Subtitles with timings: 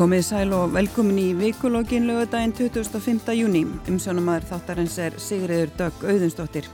[0.00, 3.34] Komið sæl og velkomin í vikulógin lögadaginn 25.
[3.36, 3.66] júni.
[3.84, 6.70] Umsjónumæður þáttarins er Sigriður Dögg Auðunsdóttir.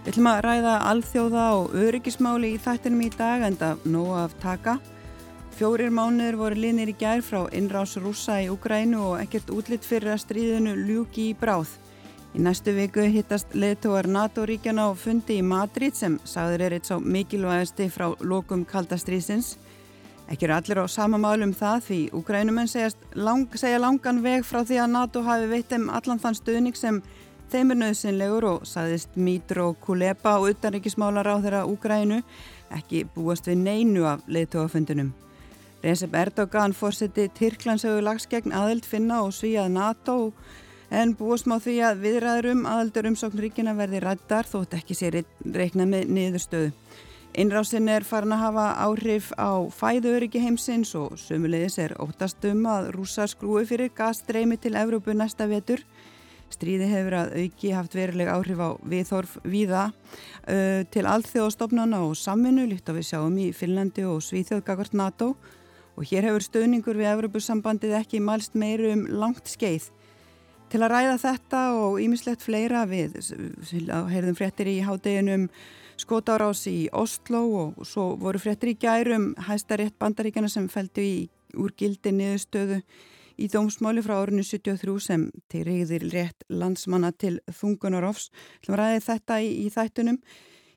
[0.00, 4.34] Við ætlum að ræða alþjóða og öryggismáli í þættinum í dag en það nóg af
[4.42, 4.74] taka.
[5.54, 10.16] Fjórir mánuður voru linir í gær frá innrás rúsa í Ukrænu og ekkert útlitt fyrir
[10.16, 11.70] að stríðinu ljúki í bráð.
[12.34, 16.98] Í næstu viku hittast leðtóar NATO-ríkjana og fundi í Madrid sem sagður er eitt sá
[16.98, 19.54] mikilvægasti frá lokum kaldastriðsins.
[20.26, 24.80] Ekki eru allir á sama málum það því Ukrænumenn lang, segja langan veg frá því
[24.82, 26.98] að NATO hafi veitt um allan þann stuðning sem
[27.52, 32.22] þeim er nöðsynlegur og saðist Mítro Kuleba og utanrikismálar á þeirra Ukrænu
[32.74, 35.12] ekki búast við neinu af leiðtóafundunum.
[35.84, 40.16] Recep Erdogan fórseti Tyrklandsögu lags gegn aðild finna og svíjað NATO
[40.90, 45.20] en búast má því að viðræður um aðildur umsókn ríkina verði rættar þótt ekki sér
[45.54, 46.74] reikna með niðurstöðu.
[47.36, 52.88] Innrásin er farin að hafa áhrif á fæðuriki heimsins og sömulegis er óttast um að
[52.94, 55.82] rúsa skrúi fyrir gasstreymi til Evrópu næsta vetur.
[56.48, 62.64] Stríði hefur að auki haft veruleg áhrif á viðhorf víða uh, til alþjóðstofnana og samvinnu
[62.72, 65.34] líkt á við sjáum í Finnlandi og Svíþjóðgagart NATO
[65.92, 69.90] og hér hefur stöðningur við Evrópusambandið ekki mælst meiru um langt skeið.
[70.72, 73.20] Til að ræða þetta og ímislegt fleira við
[73.76, 75.50] heyrðum fréttir í hádeginum
[76.00, 81.16] skótárás í Oslo og svo voru fréttir í gærum hæstarétt bandaríkjana sem fældu í
[81.56, 82.80] úr gildi niðurstöðu
[83.36, 88.30] í dómsmáli frá árinu 73 sem til reyðir rétt landsmanna til þungunarofs.
[88.68, 90.20] Ræði þetta í, í þættunum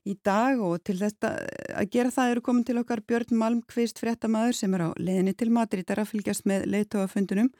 [0.10, 1.34] í dag og til þetta
[1.76, 5.52] að gera það eru komin til okkar Björn Malmqvist fréttamaður sem er á leðinni til
[5.56, 7.52] Madrid að fylgjast með leitóafundunum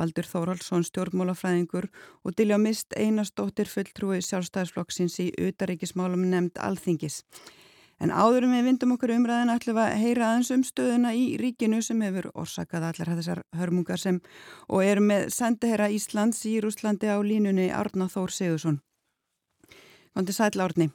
[0.00, 1.90] Baldur Þóraldsson stjórnmálafræðingur
[2.24, 7.20] og Dilja Mist einastóttir fulltrúi sjálfstæðisflokksins í utaríkismálum nefnd Alþingis.
[8.00, 12.00] En áðurum við vindum okkur umræðin ætlum að heyra aðeins um stöðuna í ríkinu sem
[12.00, 14.22] hefur orsakað allar þessar hörmungar sem
[14.72, 18.80] og er með sendiherra Íslands í Rúslandi á línunni Arna Þór Sigursson.
[20.16, 20.88] Góndi sæl Árni.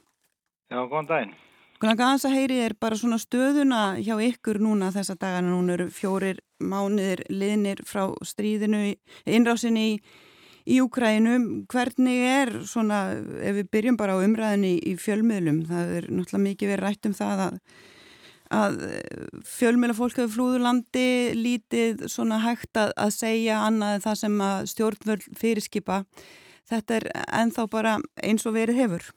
[0.66, 1.36] Já, góðan daginn.
[1.76, 5.90] Hvernig aðeins að heyri er bara svona stöðuna hjá ykkur núna þessa dagana, núna eru
[5.92, 8.94] fjórir mánuðir liðnir frá stríðinu,
[9.28, 9.98] innrásinni í,
[10.72, 11.34] í Úkrænu.
[11.68, 13.00] Hvernig er svona,
[13.44, 17.10] ef við byrjum bara á umræðinni í, í fjölmiðlum, það er náttúrulega mikið verið rætt
[17.10, 17.60] um það að,
[18.62, 18.80] að
[19.52, 25.28] fjölmiðla fólk hefur flúðurlandi lítið svona hægt að, að segja annað það sem að stjórnvöld
[25.36, 26.00] fyrirskipa.
[26.72, 27.10] Þetta er
[27.44, 29.12] enþá bara eins og verið hefur.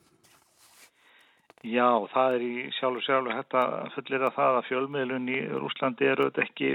[1.67, 3.63] Já, það er í sjálf og sjálf þetta
[3.95, 6.69] fullir að það að fjölmiðlun í Rúslandi eru þetta ekki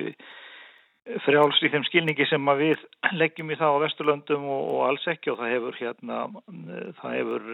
[1.25, 2.83] frjáls í þeim skilningi sem við
[3.17, 6.21] leggjum í það á Vesturlöndum og, og alls ekki og það hefur hérna,
[7.01, 7.49] það hefur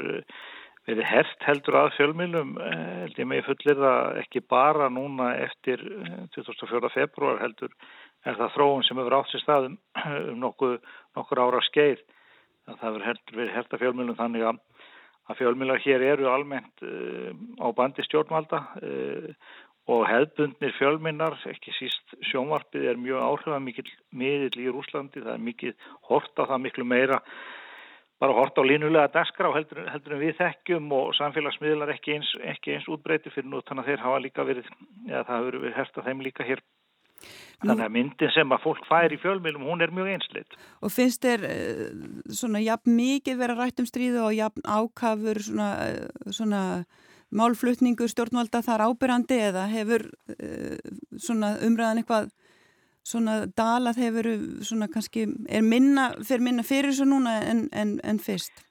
[0.89, 5.83] verið hert heldur að fjölmiðlum, held ég með fullir það ekki bara núna eftir
[6.35, 6.91] 24.
[6.95, 7.75] februar heldur
[8.27, 9.77] er það þróun sem hefur átt sér staðum
[10.07, 10.81] um nokkuð,
[11.19, 12.03] nokkur ára skeið.
[12.67, 13.07] Það hefur
[13.39, 14.61] verið hert að fjölmiðlum þannig að
[15.31, 17.31] að fjölmjölar hér eru almennt uh,
[17.63, 19.31] á bandi stjórnvalda uh,
[19.91, 25.47] og hefðbundnir fjölminnar, ekki síst sjónvarpið er mjög áhrifað mikið miðill í Rúslandi, það er
[25.49, 27.19] mikið hort á það miklu meira,
[28.21, 32.91] bara hort á línulega daskra og heldur, heldur við þekkjum og samfélagsmiðlar ekki eins, eins
[32.93, 34.71] útbreyti fyrir nú þannig að þeir hafa líka verið,
[35.09, 36.63] eða það hefur verið herst að þeim líka hér
[37.61, 40.57] Þannig að myndin sem að fólk fær í fjölmjölum, hún er mjög einsleitt.
[40.81, 41.83] Og finnst þér uh,
[42.33, 46.63] svona jafn mikið vera rætt um stríðu og jafn ákafur svona, uh, svona
[47.37, 50.79] málflutningu stjórnvalda þar ábyrrandi eða hefur uh,
[51.21, 52.33] svona umræðan eitthvað
[53.11, 54.31] svona dalað hefur
[54.65, 58.65] svona kannski, er minna, fyrir minna fyrir þessu núna en, en, en fyrst?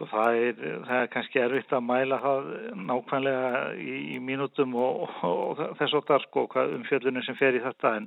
[0.00, 2.46] Sko það er, það er kannski erfitt að mæla það
[2.88, 7.58] nákvæmlega í, í mínutum og, og, og þess og þar sko um fjöldunum sem fer
[7.58, 8.06] í þetta en,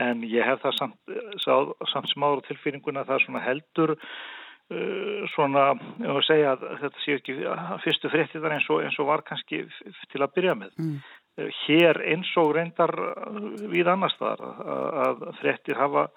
[0.00, 1.12] en ég hef það samt,
[1.44, 5.66] samt sem áður tilfýringuna að það er svona heldur uh, svona,
[6.00, 7.36] ég voru að segja að þetta séu ekki
[7.84, 9.66] fyrstu fréttiðar eins, eins og var kannski
[10.14, 10.72] til að byrja með.
[10.80, 10.96] Mm.
[11.42, 12.96] Uh, hér eins og reyndar
[13.68, 16.08] við annars þar að, að fréttir hafa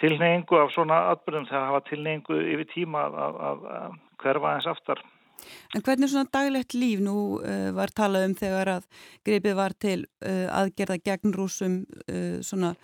[0.00, 5.02] tilneyingu af svona atbyrðum þegar hafa tilneyingu yfir tíma að, að, að hverfa eins aftar.
[5.74, 8.86] En hvernig svona daglegt líf nú uh, var talað um þegar að
[9.26, 12.74] greipið var til uh, aðgerða gegn rúsum uh, svona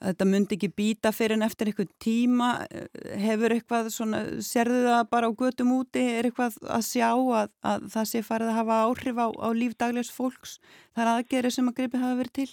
[0.00, 2.46] að þetta myndi ekki býta fyrir en eftir eitthvað tíma
[3.20, 7.84] hefur eitthvað svona, serðu það bara á götum úti, er eitthvað að sjá að, að
[7.92, 10.56] það sé farið að hafa áhrif á, á líf daglegs fólks
[10.96, 12.48] þar aðgerði sem að greipið hafa verið til?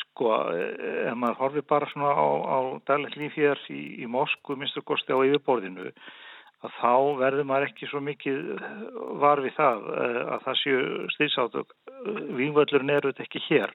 [0.00, 2.58] Sko, ef maður horfið bara svona á, á
[2.88, 5.90] daglegt líf hér í, í Moskvu, minnstu kosti á yfirborðinu
[6.62, 8.40] að þá verður maður ekki svo mikið
[9.22, 9.88] var við það
[10.36, 10.82] að það séu
[11.16, 11.76] stýrsátök.
[12.38, 13.74] Vínvöldurinn eru þetta ekki hér.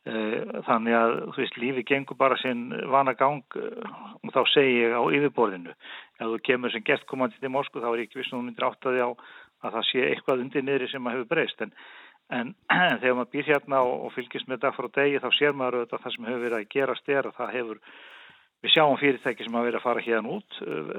[0.00, 5.04] þannig að þú veist lífi gengur bara sinn vana gang og þá segi ég á
[5.12, 8.38] yfirborðinu ef þú kemur sem gert komandi til Moskú þá er ég ekki viss að
[8.38, 9.10] hún myndir áttaði á
[9.60, 11.74] að það sé eitthvað undir niðri sem maður hefur breyst en,
[12.36, 12.54] en
[13.00, 16.06] þegar maður býr hérna og, og fylgist með dag frá degi þá sér maður auðvitað
[16.06, 17.84] það sem hefur verið að gerast er að það hefur
[18.60, 20.56] Við sjáum fyrirtæki sem hafa verið að fara hérna út,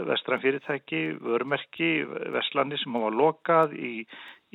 [0.09, 1.89] vestran fyrirtæki, vörmerki,
[2.33, 3.91] vestlandi sem hafa lokað í,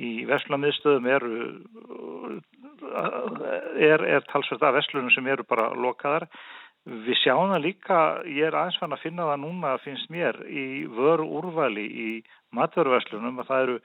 [0.02, 1.36] í vestlamiðstöðum eru,
[3.78, 6.26] er, er talsvert af vestlunum sem eru bara lokaðar.
[7.06, 10.66] Við sjáum það líka, ég er aðeins fann að finna það núna, finnst mér, í
[10.98, 12.10] vöru úrvali í
[12.58, 13.80] matvöruverslunum að það eru,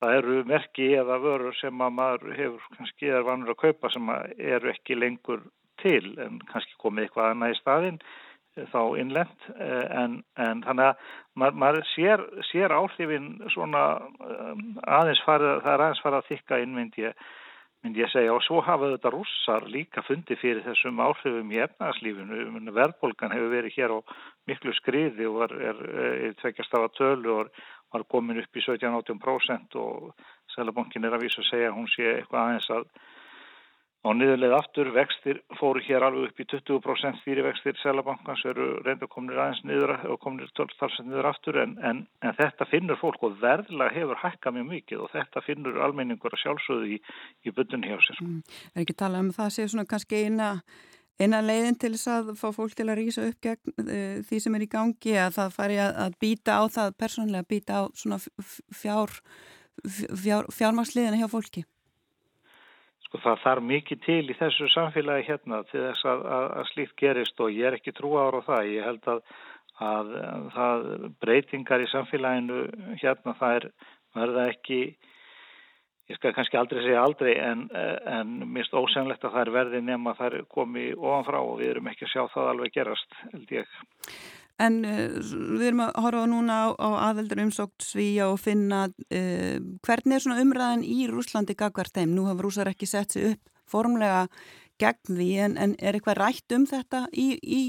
[0.00, 4.10] það eru merki eða vörur sem að maður hefur kannski er vanur að kaupa sem
[4.38, 5.44] eru ekki lengur
[5.82, 8.00] til en kannski komið eitthvað annað í staðinn
[8.72, 11.04] þá innlend en, en þannig að
[11.38, 13.84] maður, maður sér, sér áhrifin svona
[14.98, 17.28] aðeins farið, það er aðeins farið að þykka inn myndi ég,
[17.84, 22.74] myndi ég segja og svo hafa þetta rússar líka fundið fyrir þessum áhrifum í efnagslífinu
[22.76, 23.98] verðbólgan hefur verið hér á
[24.50, 25.80] miklu skriði og var, er,
[26.28, 30.12] er tvekjast af að tölu og var komin upp í 17-18% og
[30.54, 32.86] Sælabankin er að vísa að segja hún sé eitthvað aðeins að
[34.00, 39.40] Á niðurleið aftur vextir fóru hér alveg upp í 20% stýrivextir Sælabankans eru reynda kominir
[39.42, 43.92] aðeins niður og kominir talsett niður aftur en, en, en þetta finnur fólk og verðlag
[43.92, 46.96] hefur hækkað mjög mikið og þetta finnur almenningur að sjálfsögðu í,
[47.44, 48.22] í buddun hjá sér.
[48.24, 48.38] Mm,
[48.72, 50.48] er ekki talað um það sé svona kannski eina,
[51.20, 54.56] eina leiðin til þess að fá fólk til að rýsa upp gegn uh, því sem
[54.56, 58.16] er í gangi að það fari að, að býta á það persónlega, býta á svona
[58.80, 59.12] fjár,
[60.24, 61.66] fjár, fjármaksliðina hjá fólki?
[63.10, 66.92] Sko það þarf mikið til í þessu samfélagi hérna til þess að, að, að slíkt
[67.00, 68.68] gerist og ég er ekki trú ára á það.
[68.70, 69.22] Ég held að,
[69.82, 70.12] að
[70.54, 70.84] það
[71.24, 72.60] breytingar í samfélaginu
[73.02, 73.66] hérna það er
[74.14, 74.78] verða ekki,
[76.06, 77.66] ég skal kannski aldrei segja aldrei en,
[78.14, 81.90] en mist ósennlegt að það er verði nema það er komið ofanfrá og við erum
[81.90, 83.74] ekki að sjá það alveg gerast held ég.
[84.60, 85.18] En uh,
[85.60, 90.24] við erum að horfa núna á, á aðeldur umsókt Svíja og finna uh, hvernig er
[90.24, 92.14] svona umræðan í Rúslandi gagvart þeim?
[92.16, 94.26] Nú hafa rúsar ekki sett sig upp formlega
[94.80, 97.62] gegn því en, en er eitthvað rætt um þetta í, í,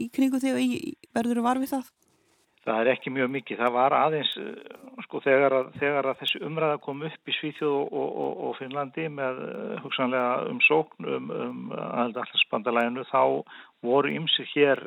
[0.00, 1.90] í kringu því og verður þú varfið það?
[2.60, 3.60] Það er ekki mjög mikið.
[3.62, 4.30] Það var aðeins
[5.06, 9.06] sko þegar að, þegar að þessi umræða kom upp í Svíþjóð og, og, og Finnlandi
[9.12, 9.40] með
[9.84, 13.22] hugsanlega um sókn um, um aðaldallarsbandalæginu þá
[13.86, 14.82] voru ymsir hér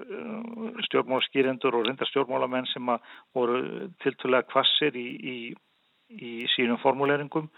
[0.88, 2.92] stjórnmálaskýrendur og reynda stjórnmálamenn sem
[3.34, 3.64] voru
[4.06, 5.38] tiltulega kvassir í, í,
[6.14, 7.50] í sínum formuleringum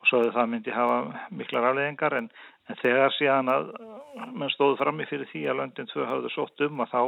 [0.00, 2.30] og svo að það myndi hafa miklar afleðingar en,
[2.70, 3.74] en þegar síðan að
[4.32, 7.02] mann stóðu frammi fyrir því að löndin tvö hafðu sótt um að þá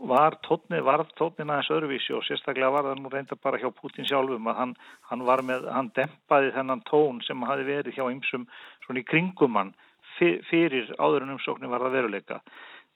[0.00, 4.08] var tónni, varð tónnin aðeins öðruvísi og sérstaklega var það nú reynda bara hjá Putin
[4.08, 4.74] sjálfum að hann,
[5.10, 8.46] hann var með, hann dempaði þennan tón sem hafi verið hjá ymsum
[8.86, 9.74] svona í kringum hann
[10.18, 12.40] fyrir áður en umsóknin var að veruleika.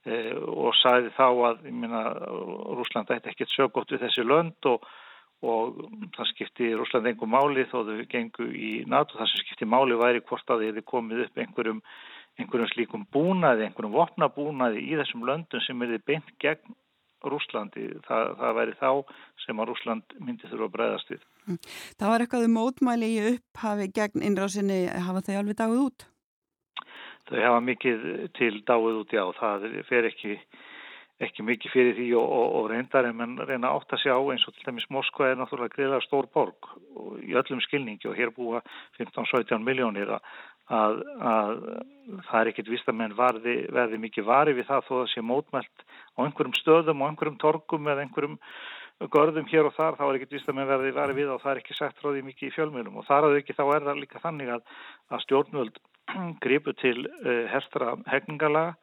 [0.07, 2.03] E, og sæði þá að, ég minna,
[2.79, 4.85] Rúsland ætti ekkert sögótt við þessi lönd og,
[5.43, 5.81] og
[6.17, 10.23] það skipti Rúsland einhver máli þó þau gengu í NATO, það sem skipti máli væri
[10.29, 11.83] hvort að þið komið upp einhverjum
[12.37, 16.75] einhverjum slíkum búnaði, einhverjum vopnabúnaði í þessum löndum sem er beint gegn
[17.25, 17.87] Rúslandi.
[18.07, 18.91] Það, það væri þá
[19.45, 21.25] sem að Rúsland myndi þurfa að breyðast við.
[21.47, 21.59] Mm.
[22.01, 24.79] Það var eitthvað um mótmæli í upphafi gegn innrásinni.
[25.09, 26.07] Hafa þau alveg dáið út?
[27.27, 28.09] Þau hafa mikið
[28.39, 29.25] til dáið út, já.
[29.41, 30.37] Það fer ekki,
[31.27, 34.47] ekki mikið fyrir því og, og, og reyndar en mann reyna átt að sjá eins
[34.47, 36.71] og til dæmis Moskva er náttúrulega greiðlega stór borg
[37.25, 38.63] í öllum skilningi og hér búa
[39.01, 40.29] 15-17 miljónir að
[40.73, 41.53] að, að
[42.29, 45.23] það er ekkit vist að menn varði, verði mikið vari við það þó að sé
[45.23, 45.85] mótmælt
[46.17, 48.39] á einhverjum stöðum og einhverjum torgum eða einhverjum
[49.13, 51.53] görðum hér og þar, þá er ekkit vist að menn verði vari við og það
[51.53, 54.23] er ekki sagt því mikið í fjölmjölum og þar að ekki þá er það líka
[54.23, 54.63] þannig að,
[55.13, 55.81] að stjórnvöld
[56.45, 58.77] gripu til uh, herstra hefningalaga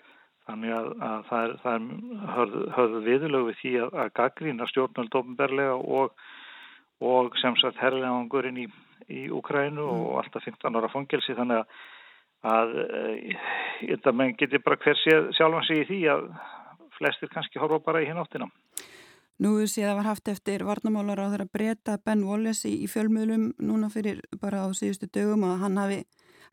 [0.48, 4.70] þannig að, að það er, það er höfðu, höfðu viðlög við því að, að gaggrína
[4.70, 6.26] stjórnvöld ofnberlega og,
[7.02, 8.68] og sem sagt herrlegangurinn í
[9.10, 10.06] í Ukrænu mm.
[10.08, 11.78] og alltaf 15 ára fangelsi þannig að,
[12.54, 12.74] að
[13.20, 13.46] ég
[13.90, 16.28] held að menn geti bara hver sjálfan sig í því að
[16.98, 18.50] flestir kannski horfa bara í hinn áttina.
[19.44, 23.50] Nú séð að var haft eftir varnamálar á þeirra breyta Ben Wallace í, í fjölmiðlum
[23.60, 26.04] núna fyrir bara á síðustu dögum að hann hafi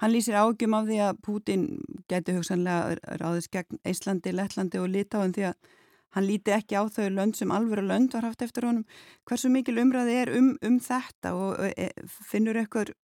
[0.00, 1.64] Hann lýsir ágjum af því að Pútin
[2.08, 5.74] geti hugsanlega ráðist gegn Íslandi, Lettlandi og Litáin því að
[6.16, 8.86] hann líti ekki á þau lönd sem alvöru lönd var haft eftir honum.
[9.28, 11.90] Hversu mikil umræði er um, um þetta og e,
[12.30, 12.94] finnur eitthvað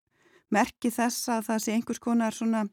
[0.55, 2.65] merki þess að það sé einhvers konar svona,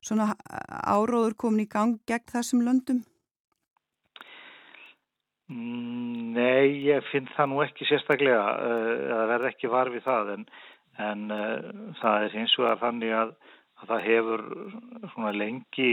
[0.00, 0.32] svona
[0.68, 3.04] áróður komin í gang gegn þessum löndum?
[5.48, 10.42] Mm, nei, ég finn það nú ekki sérstaklega að uh, verða ekki varfið það en,
[11.00, 11.70] en uh,
[12.02, 13.32] það er eins og að þannig að,
[13.78, 14.44] að það hefur
[15.14, 15.90] svona lengi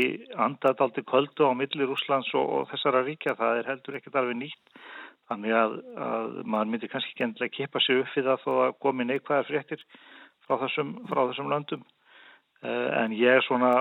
[0.48, 4.80] andadaldi kvöldu á millir Úslands og, og þessara ríkja, það er heldur ekkert alveg nýtt.
[5.30, 5.76] Þannig að,
[6.06, 9.48] að maður myndi kannski ekki endilega kipa sig upp við það þó að komi neikvæðar
[9.50, 9.86] fréttir
[10.46, 11.86] frá þessum, frá þessum löndum.
[12.66, 13.72] Uh, en ég er svona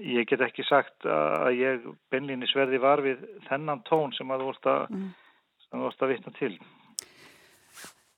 [0.00, 4.52] ég get ekki sagt að ég beinlinni sverði var við þennan tón sem að þú
[4.52, 5.90] vart að, mm.
[5.92, 6.54] að vitna til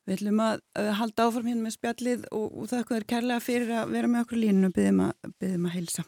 [0.04, 0.60] Við ætlum að
[0.98, 4.40] halda áfram hérna með spjallið og, og þakka þér kærlega fyrir að vera með okkur
[4.42, 6.04] línu og byggðum að, að heilsa.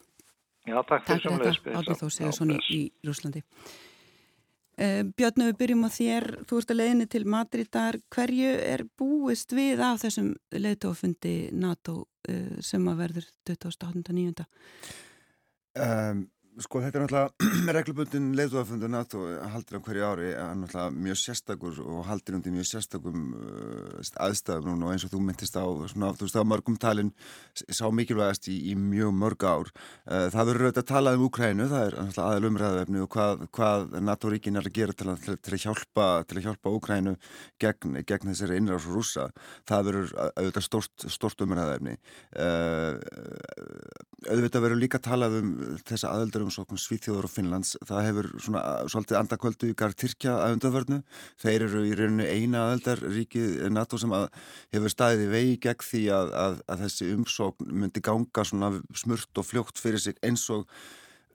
[0.66, 1.52] Já, takk fyrir samlega.
[1.52, 3.42] Takk fyrir þetta, Átið þó segja svona í, í Rúslandi.
[4.76, 7.96] Uh, Björn, við byrjum á þér, þú ert að leiðinni til Madridar.
[8.12, 14.44] Hverju er búist við af þessum leiðtófundi NATO uh, sem að verður 2009?
[15.76, 21.18] Um, Sko þetta er náttúrulega reglubundin leiðdóðafundur NATO haldir á hverju ári er náttúrulega mjög
[21.20, 25.68] sérstakur og haldir undir mjög sérstakum uh, aðstæðum núna og eins og þú myndist á
[25.92, 27.10] svona, þú veist á mörgum talin
[27.52, 29.72] sá mikilvægast í, í mjög mörg ár.
[30.08, 33.44] Uh, það verður auðvitað að tala um Úkrænu það er náttúrulega aðal umræðafni og hvað,
[33.58, 36.08] hvað NATO-ríkin er að gera til að, til, að hjálpa
[36.46, 37.16] hjálpa Úkrænu
[37.60, 39.28] gegn, gegn þessari innráðs og rúsa
[39.68, 41.98] það verður auðvitað stort, stort umræðafni
[42.40, 42.96] uh,
[44.30, 47.76] auðvitað verður líka að tala um þessa aðeldur umsókn Svíþjóður og Finnlands.
[47.86, 51.00] Það hefur svona svolítið andakvöldu í garð Tyrkja að undarvernu
[51.42, 54.28] þeir eru í rauninu eina aðeldar ríkið NATO sem að
[54.76, 59.42] hefur staðið í vegi gegn því að, að, að þessi umsókn myndi ganga svona smurt
[59.42, 60.64] og fljótt fyrir sig eins og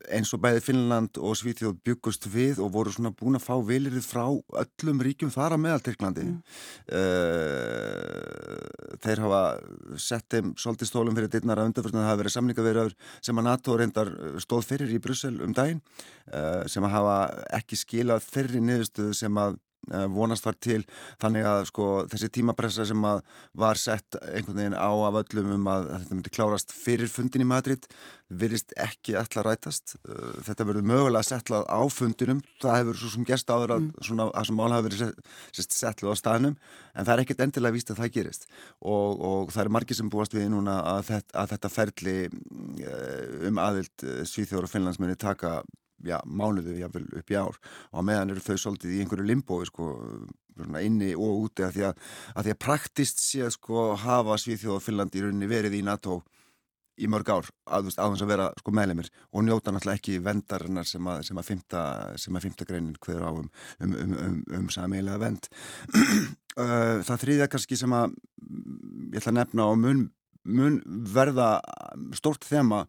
[0.10, 4.05] eins og bæði Finnland og Svíþjóð byggust við og voru svona búin að fá vilirið
[4.08, 4.25] frá
[4.62, 6.38] öllum ríkjum þar að meðal Tyrklandi mm.
[7.00, 8.60] uh,
[9.03, 9.41] þeir hafa
[10.01, 13.79] sett þeim svolítið stólum fyrir dittnar að undarfjörðan það hafa verið samlingaverðar sem að NATO
[13.79, 15.81] reyndar stóð fyrir í Brussel um daginn
[16.34, 17.17] uh, sem að hafa
[17.62, 20.81] ekki skilað þeirri niðurstöðu sem að Eh, vonast var til.
[21.21, 23.21] Þannig að sko þessi tímapressa sem að
[23.57, 27.50] var sett einhvern veginn á af öllum um að, þetta myndi klárast fyrir fundin í
[27.50, 27.88] Madrid
[28.31, 29.95] virðist ekki alltaf rætast.
[30.07, 32.41] Eh, þetta verður mögulega settlað á fundinum.
[32.61, 34.07] Það hefur svo sem gerst áður að, mm.
[34.07, 35.13] svona, að sem mál hafi verið
[35.57, 38.47] settlað á staðnum en það er ekkert endilega víst að það gerist.
[38.79, 43.38] Og, og það er margir sem búast við núna að þetta, að þetta ferli eh,
[43.50, 45.59] um aðild Svíþjóður og Finnlandsmenni taka
[46.08, 47.58] já, mánuðu jáfnvel upp í ár.
[47.91, 49.88] Og meðan eru þau svolítið í einhverju limbói sko,
[50.81, 52.05] inni og úti að því að,
[52.36, 55.86] að, því að praktist sé að sko, hafa Svíþjóð og Finland í rauninni verið í
[55.88, 56.22] NATO
[57.01, 61.08] í mörg ár að þess að vera sko, meðlemið og njóta náttúrulega ekki vendarinnar sem
[61.10, 61.84] að, sem að fymta,
[62.43, 63.48] fymta greinin hverður á um,
[63.86, 65.50] um, um, um, um sameilega vend
[67.08, 68.17] það þrýða kannski sem að
[69.13, 70.03] ég ætla að nefna og mun,
[70.43, 70.81] mun
[71.15, 71.53] verða
[72.17, 72.86] stórt þema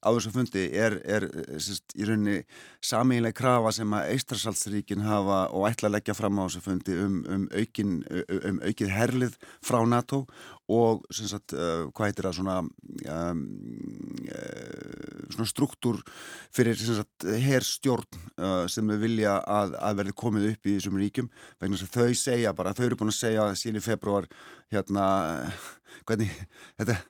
[0.00, 1.26] á þessu fundi er, er
[1.60, 2.38] sérst, í rauninni
[2.84, 7.18] samílega krafa sem að Eistrasaltsríkin hafa og ætla að leggja fram á þessu fundi um,
[7.28, 7.98] um, aukin,
[8.38, 10.22] um aukið herlið frá NATO
[10.70, 12.56] og sagt, uh, hvað heitir það svona,
[13.16, 13.44] um,
[15.34, 16.00] svona struktúr
[16.54, 16.80] fyrir
[17.44, 21.30] herrstjórn uh, sem við vilja að, að verði komið upp í þessum ríkjum
[21.60, 24.30] vegna þess að þau segja bara, þau eru búin að segja síðan í februar
[24.70, 25.06] hérna,
[26.06, 26.32] hvernig,
[26.78, 27.09] þetta Eh,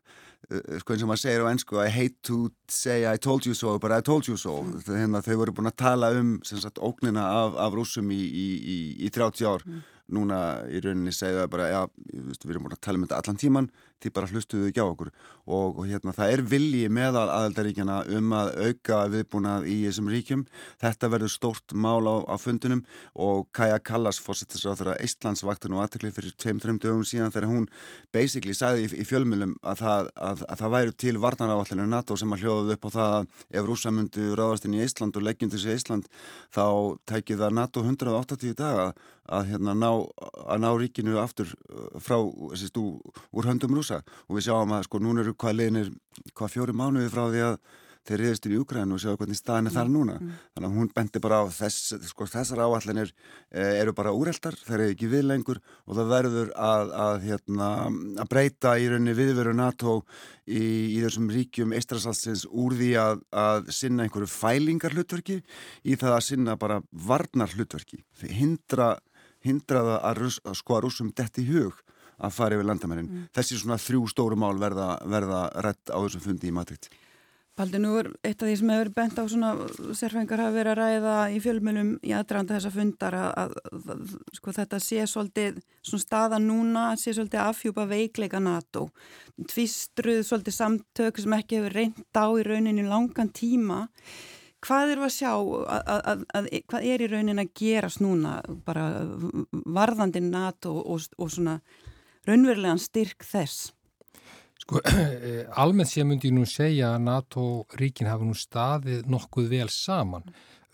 [0.81, 3.79] sko eins og maður segir á ennsku I hate to say I told you so
[3.79, 4.81] but I told you so mm.
[4.87, 8.49] þannig að þau voru búin að tala um sagt, ógnina af, af rúsum í, í,
[8.59, 9.85] í, í 30 ár mm.
[10.17, 10.41] núna
[10.73, 11.81] í rauninni segja bara já,
[12.11, 13.71] við erum búin að tala um þetta allan tíman
[14.01, 15.11] því bara hlustuðu ekki á okkur.
[15.51, 20.45] Og, og hérna það er vilji meðal aðaldaríkjana um að auka viðbúnað í þessum ríkjum.
[20.83, 25.85] Þetta verður stórt mál á, á fundunum og Kaja Kallas fórsettis á þeirra Eistlandsvaktun og
[25.85, 27.69] aðtökli fyrir 2-3 dögum síðan þegar hún
[28.15, 32.35] basically sagði í, í fjölmjölum að það, að, að það væru til varnaráallinu NATO sem
[32.35, 33.31] að hljóðuð upp á það að
[33.61, 36.11] ef rúsa myndu ráðast inn í Eistland og leggjum þessi Eistland
[36.55, 36.67] þá
[37.11, 38.93] tækir það NATO 180 daga
[39.31, 39.91] að hérna ná,
[40.47, 42.19] að ná ríkinu aftur uh, frá,
[42.59, 45.93] sérst, úr höndum rúsa og við sjáum að sko núna eru hvað leginir,
[46.33, 47.63] hvað fjóri mánuði frá því að
[48.09, 50.15] þeir reyðist í Úgræn og sjáu hvernig staðin er þar mm, núna.
[50.17, 50.31] Mm.
[50.55, 54.77] Þannig að hún bendi bara á þess, sko þessar áallinir eh, eru bara úreldar, þeir
[54.79, 57.69] eru ekki við lengur og það verður að, að, hérna,
[58.25, 59.99] að breyta í rauninni viðveru NATO
[60.47, 60.63] í,
[60.97, 65.41] í þessum ríkjum eistrasalsins úr því að, að sinna einhverju fælingar hlutverki
[65.85, 68.03] í það að sinna bara varnar hlutverki.
[68.25, 68.95] Hindra
[69.45, 71.79] hindraða að, rús, að sko að rúsum dett í hug
[72.21, 73.11] að fara yfir landamærin.
[73.11, 73.29] Mm.
[73.37, 76.91] Þessi svona þrjú stóru mál verða, verða rétt á þessum fundi í Madrid.
[77.59, 79.51] Paldi, nú er eitt af því sem hefur bent á svona
[79.99, 83.55] sérfengar hafa verið að ræða í fjölmjölum í aðdraðanda þessa fundar að, að,
[83.95, 88.87] að sko, þetta sé svolítið svona staða núna, sé svolítið afhjúpa veikleika NATO.
[89.51, 93.83] Tvistruð svolítið samtök sem ekki hefur reynd á í rauninu langan tíma
[94.61, 98.35] Hvað eru að sjá, að, að, að, hvað er í raunin að gerast núna
[98.67, 98.91] bara
[99.51, 101.55] varðandi NATO og, og svona
[102.29, 103.71] raunverulegan styrk þess?
[104.61, 104.81] Sko,
[105.63, 110.27] almennt sé myndi ég nú segja að NATO-ríkin hafa nú staðið nokkuð vel saman.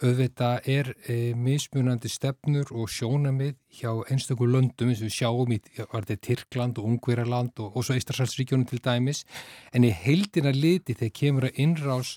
[0.05, 6.17] Auðvitað er e, mismunandi stefnur og sjónamið hjá einstaklega löndum eins og við sjáum í
[6.27, 9.23] Tyrkland og Ungverjarland og, og svo Ístarsalsríkjónum til dæmis
[9.73, 12.11] en í heildina liti þegar kemur að innrás,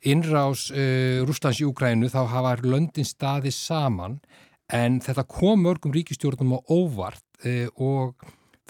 [0.00, 0.86] innrás e,
[1.28, 4.16] Rúslands í Ukrænu þá hafa löndin staðið saman
[4.72, 8.16] en þetta kom mörgum ríkistjórnum á óvart e, og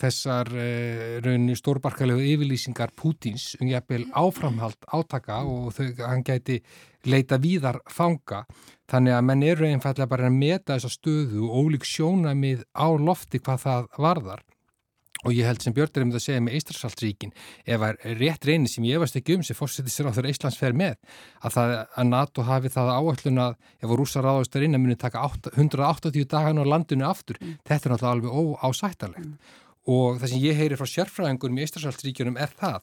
[0.00, 6.60] þessar uh, rauninu stórbarkalegu yfirlýsingar Pútins um jæfnvel áframhald átaka og þau, hann gæti
[7.08, 8.44] leita víðar fanga.
[8.90, 13.40] Þannig að menn eru einfallega bara að meta þessa stöðu og ólík sjónamið á lofti
[13.42, 14.42] hvað það varðar.
[15.22, 17.32] Og ég held sem Björn er um það að segja með Eistræsaldsríkin
[17.70, 20.58] ef er rétt reyni sem ég veist ekki um sem fórsettir sér á þeirra Íslands
[20.58, 20.96] fer með
[21.38, 25.22] að, það, að NATO hafi það áallun að ef rúsa ráðastar inn að muni taka
[25.28, 27.38] 8, 180 dagan á landinu aftur.
[27.38, 27.60] Mm.
[27.62, 29.60] þetta er náttúrulega alveg óásættalegt mm
[29.90, 32.82] og það sem ég heyri frá sérfræðingunum í Íslandsríkjunum er það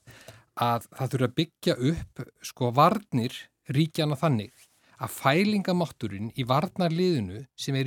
[0.60, 3.38] að það þurfa að byggja upp sko varnir
[3.72, 4.66] ríkjana þannig
[5.00, 7.78] að fælingamátturinn í varnarliðinu sem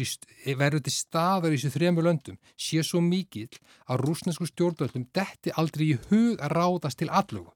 [0.56, 3.50] verður til staðar í þessu þrejum löndum sé svo mikil
[3.84, 7.52] að rúsnesku stjórnvöldum detti aldrei í hug að ráðast til allugu.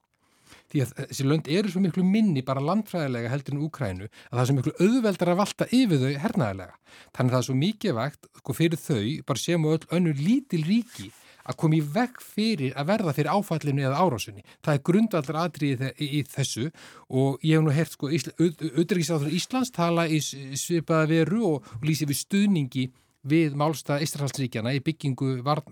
[0.67, 4.43] Því að þessi lönd eru svo miklu minni bara landfræðilega heldur en Úkrænu að það
[4.43, 6.75] er svo miklu auðveldar að valta yfir þau hernaðilega.
[7.17, 10.15] Þannig að það er svo mikið vegt sko, fyrir þau, bara sem og öll önnu
[10.19, 11.09] lítil ríki
[11.47, 14.45] að koma í veg fyrir að verða fyrir áfallinu eða árásunni.
[14.65, 16.69] Það er grundvallar aðriði í þessu
[17.09, 22.09] og ég hef nú hert sko auðvitaðriksjáður Íslands tala í svipaða veru og, og lýsi
[22.09, 22.87] við stuðningi
[23.27, 25.63] við málstað Ísrahalsríkjana í byggingu var,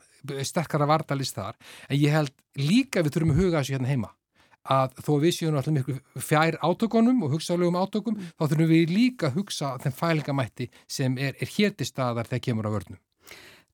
[0.43, 1.55] sterkara vardalist þar
[1.89, 4.11] en ég held líka við þurfum að huga þessu hérna heima
[4.75, 9.29] að þó við séum alltaf miklu fjær átökunum og hugsaðlegum átökum þá þurfum við líka
[9.29, 13.01] að hugsa þeim fælingamætti sem er, er hér til staðar þegar kemur á vörnum.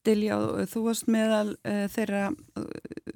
[0.07, 0.39] Dilja,
[0.71, 2.69] þú varst meðal uh, þeirra uh,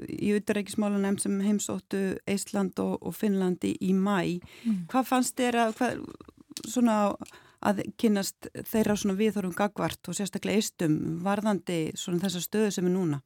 [0.04, 4.40] í utreikismálanem sem heimsóttu Ísland og, og Finnlandi í mæ.
[4.64, 4.84] Mm.
[4.92, 6.02] Hvað fannst að, hvað,
[6.68, 6.98] svona,
[7.64, 13.22] að kynast þeirra viðhórum gagvart og sérstaklega eistum varðandi þessa stöðu sem er núna?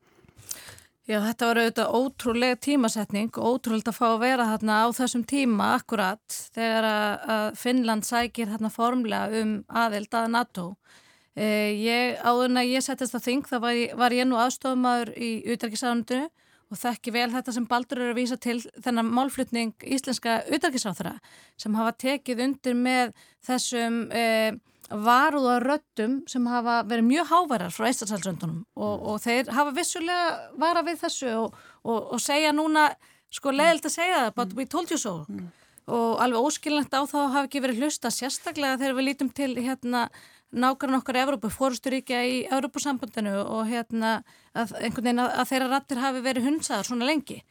[1.08, 5.22] Já, þetta var auðvitað ótrúlega tímasetning og ótrúlega að fá að vera þarna á þessum
[5.24, 10.66] tíma akkurat þegar að Finnland sækir þarna formlega um aðild að NATO.
[10.68, 11.07] Eh,
[11.38, 15.14] ég, áður en að ég settist á þing, þá var ég, var ég nú aðstofumæður
[15.16, 16.28] í utrækisáðundinu
[16.68, 21.14] og þekki vel þetta sem Baldur eru að vísa til þennan málflutning íslenska utrækisáþra
[21.60, 23.14] sem hafa tekið undir með
[23.48, 29.74] þessum eh, varúða röttum sem hafa verið mjög hávarar frá eistarsalsröndunum og, og þeir hafa
[29.76, 30.28] vissulega
[30.60, 32.88] vara við þessu og, og, og segja núna,
[33.32, 35.22] sko leðilt að segja það, but we told you so.
[35.28, 35.50] Mm.
[35.88, 40.08] Og alveg óskilnægt á þá hafa ekki verið hlusta sérstaklega þegar við lítum til hérna
[40.52, 44.18] nákvæmlega okkar Evrópu, fórusturíkja í Evrópusambandinu og hérna
[44.56, 47.42] að að, að þeirra rattir hafi verið hundsaðar svona lengi.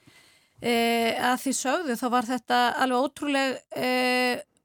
[0.58, 0.74] E,
[1.22, 3.90] að því sögðu þá var þetta alveg ótrúleg, e,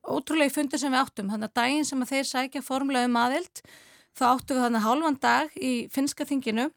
[0.09, 1.33] ótrúleg fundir sem við áttum.
[1.33, 3.65] Þannig að daginn sem að þeir sækja formulega um aðild
[4.17, 6.71] þá áttum við þannig hálfan dag í finska þinginu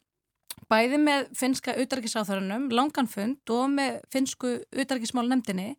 [0.71, 5.75] bæði með finska utarkisáþarunum, langan fund og með finsku utarkismál nefndinni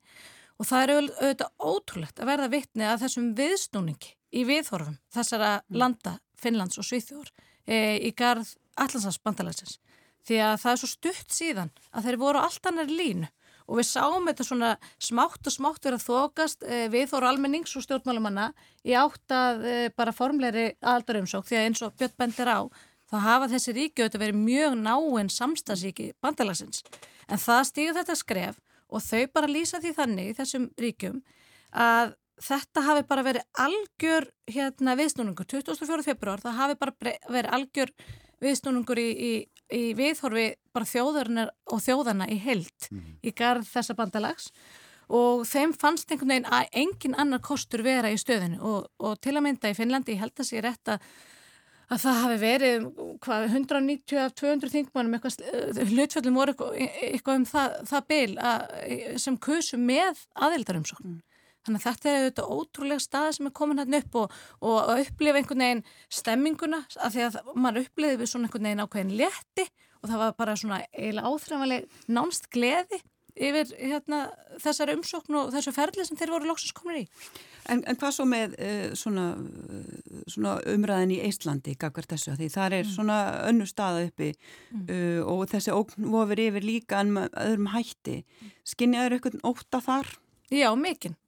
[0.57, 5.79] og það er auðvitað ótrúlegt að verða vittni að þessum viðsnúningi í viðhorfum þessara mm.
[5.81, 7.33] landa, Finnlands og Svíþjóður
[7.67, 9.79] e, í garð Allandsafsbandalagsins
[10.27, 13.31] því að það er svo stutt síðan að þeir voru allt annar línu
[13.67, 14.73] og við sáum þetta svona
[15.03, 18.51] smátt og smátt verið að þokast e, viðhorf almennings og stjórnmálumanna
[18.87, 22.61] í átt að e, bara formleiri aldarumsók því að eins og Björn bendir á
[23.11, 26.83] þá hafa þessi auðvitað verið mjög náinn samstagsíki bandalagsins.
[27.31, 31.21] En það stýður þetta skref og þau bara lýsa því þannig í þessum ríkjum
[31.75, 36.03] að þetta hafi bara verið algjör hérna viðsnúningur, 24.
[36.05, 37.93] februar það hafi bara verið algjör
[38.45, 39.33] viðsnúningur í, í,
[39.73, 43.15] í viðhorfi bara þjóðarnar og þjóðarna í held mm -hmm.
[43.23, 44.51] í garð þessa bandalags
[45.09, 49.37] og þeim fannst einhvern veginn að engin annar kostur vera í stöðinu og, og til
[49.37, 51.01] að mynda í Finnlandi, ég held að sé rétt að
[51.87, 52.87] að það hafi verið
[53.23, 55.21] hvað, 190 af 200 þingmannum
[55.93, 58.65] hlutfjöldum voru eitthvað um það, það byl að,
[59.23, 61.21] sem kusum með aðildarumsókn mm.
[61.67, 65.03] Þannig að þetta er auðvitað ótrúlega stað sem er komin hérna upp og, og að
[65.07, 65.83] upplifa einhvern veginn
[66.21, 69.67] stemminguna af því að mann uppliði við svona einhvern veginn ákveðin létti
[70.03, 73.03] og það var bara svona eiginlega áþræfanleg nánst gleði
[73.37, 74.21] yfir hérna,
[74.63, 77.05] þessar umsókn og þessu ferli sem þeir voru loksast komin í.
[77.69, 82.49] En, en hvað svo með uh, svona, uh, svona umræðin í Íslandi, gagvar þessu, því
[82.55, 82.95] það er mm.
[82.95, 83.19] svona
[83.51, 84.87] önnu staða uppi mm.
[84.87, 88.23] uh, og þessi ókn vofir yfir líka en öðrum hætti.
[88.67, 90.17] Skinnjaður eitthvað óta þar?
[90.55, 91.19] Já, mikinn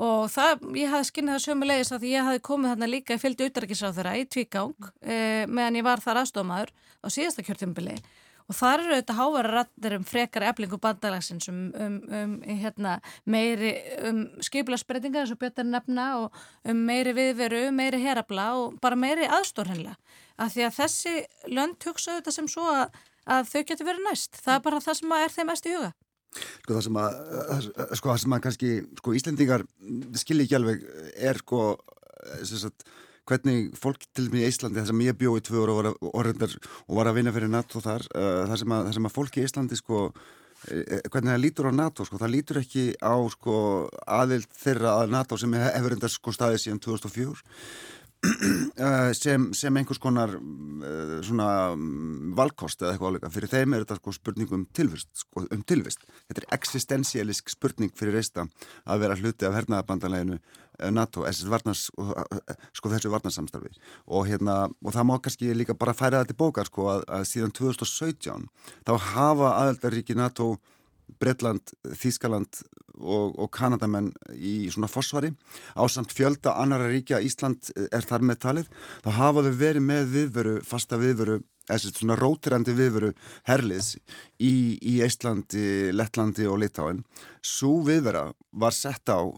[0.00, 3.50] og það, ég hafði skinnið það sömulegis að ég hafði komið þarna líka í fylgdi
[3.50, 5.04] þeirra í tvígang mm.
[5.04, 6.72] e, meðan ég var þar aðstofmaður
[7.04, 7.98] á síðasta kjörtjumbili
[8.50, 13.74] og þar eru þetta hávara rættir um frekar eflingu bandalagsins um, um, um hérna, meiri
[14.08, 19.28] um skipilagsbreytinga eins og Björn nefna og um meiri viðveru, meiri herabla og bara meiri
[19.28, 19.94] aðstórhennilega
[20.40, 21.16] af því að þessi
[21.52, 24.38] lönd hugsa þetta sem svo að, að þau getur verið næst.
[24.40, 25.92] Það er bara það sem er þeim mest í huga
[26.30, 29.66] Sko það sem að, sko það sem að kannski, sko Íslendingar
[30.20, 30.84] skilji ekki alveg
[31.18, 31.62] er sko,
[32.38, 32.90] þess að
[33.30, 37.10] hvernig fólk til með í Íslandi þess að ég bjóði tvö orð og, og var
[37.10, 39.78] að vinna fyrir NATO þar uh, þar, sem að, þar sem að fólk í Íslandi
[39.78, 40.04] sko
[40.60, 43.54] hvernig það lítur á NATO sko það lítur ekki á sko
[44.04, 47.99] aðild þeirra að NATO sem hefur enda sko staðið síðan 2004 Eh,
[49.16, 53.30] sem, sem einhvers konar uh, svona um, valkost eða eitthvað áleika.
[53.32, 56.04] Fyrir þeim er þetta sko spurning um tilvist, sko, um tilvist.
[56.28, 58.44] Þetta er existensialisk spurning fyrir reista
[58.84, 61.86] að vera hluti af hernaðabandanleginu uh, NATO, varnars,
[62.76, 63.72] sko þessu varnarsamstarfi
[64.08, 67.26] og hérna, og það má kannski líka bara færa þetta í bókar sko að, að
[67.32, 68.50] síðan 2017
[68.88, 70.54] þá hafa aðeldaríki NATO
[71.20, 72.62] Breitland, Þískaland
[73.00, 75.32] og, og Kanadamenn í svona fosfari
[75.74, 78.74] ásamt fjölda annara ríkja Ísland er þar með talið.
[79.04, 83.10] Þá hafa þau verið með viðveru, fasta viðveru eða svona rótirandi viðveru
[83.48, 83.94] herliðs
[84.42, 87.04] í, í Íslandi, Lettlandi og Litáin
[87.46, 89.36] svo viðvera var sett á uh,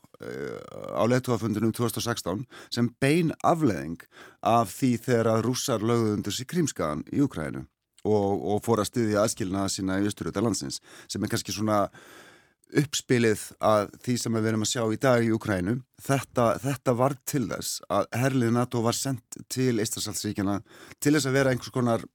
[0.97, 4.01] á leitúafundunum 2016 sem bein afleðing
[4.41, 7.67] af því þegar að rússar lögðu undir sig krímskaðan í Ukrænu
[8.09, 11.85] og, og fór að styðja aðskilnaða sína í Östuröta landsins sem er kannski svona
[12.73, 17.19] uppspilið að því sem við erum að sjá í dag í Ukrænu þetta, þetta var
[17.29, 20.59] til þess að herlið NATO var sendt til Íslandshaldsríkjana
[20.99, 22.07] til þess að vera einhvers konar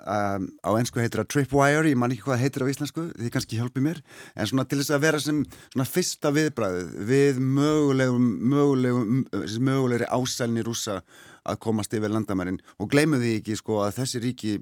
[0.00, 3.60] um, á einsku heitir að tripwire, ég man ekki hvað heitir á íslensku því kannski
[3.60, 4.02] hjálpi mér,
[4.34, 9.24] en svona til þess að vera sem svona fyrsta viðbræðið við mögulegum, mögulegum
[9.68, 11.00] mögulegri ásælni rúsa
[11.46, 12.60] að komast yfir landamærin.
[12.82, 14.54] Og gleimu því ekki sko að þessi ríki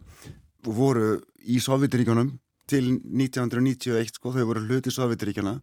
[0.65, 2.33] voru í Sovjetiríkjónum
[2.71, 5.59] til 1991 sko, þau voru hluti Sovjetiríkjana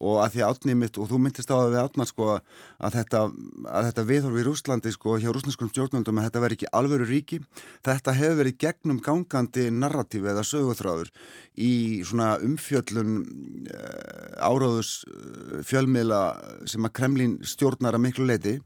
[0.00, 3.22] og að því átnið mitt og þú myndist á það við átnað sko að þetta,
[3.68, 7.40] að þetta viðhorfi í Rúslandi sko hjá rúsneskum stjórnvöldum að þetta veri ekki alveru ríki,
[7.86, 11.12] þetta hefur verið gegnum gangandi narratífi eða sögurþráður
[11.56, 11.72] í
[12.08, 13.20] svona umfjöllun
[13.72, 16.22] uh, áráðus uh, fjölmiðla
[16.68, 18.56] sem að Kremlin stjórnar að miklu leiti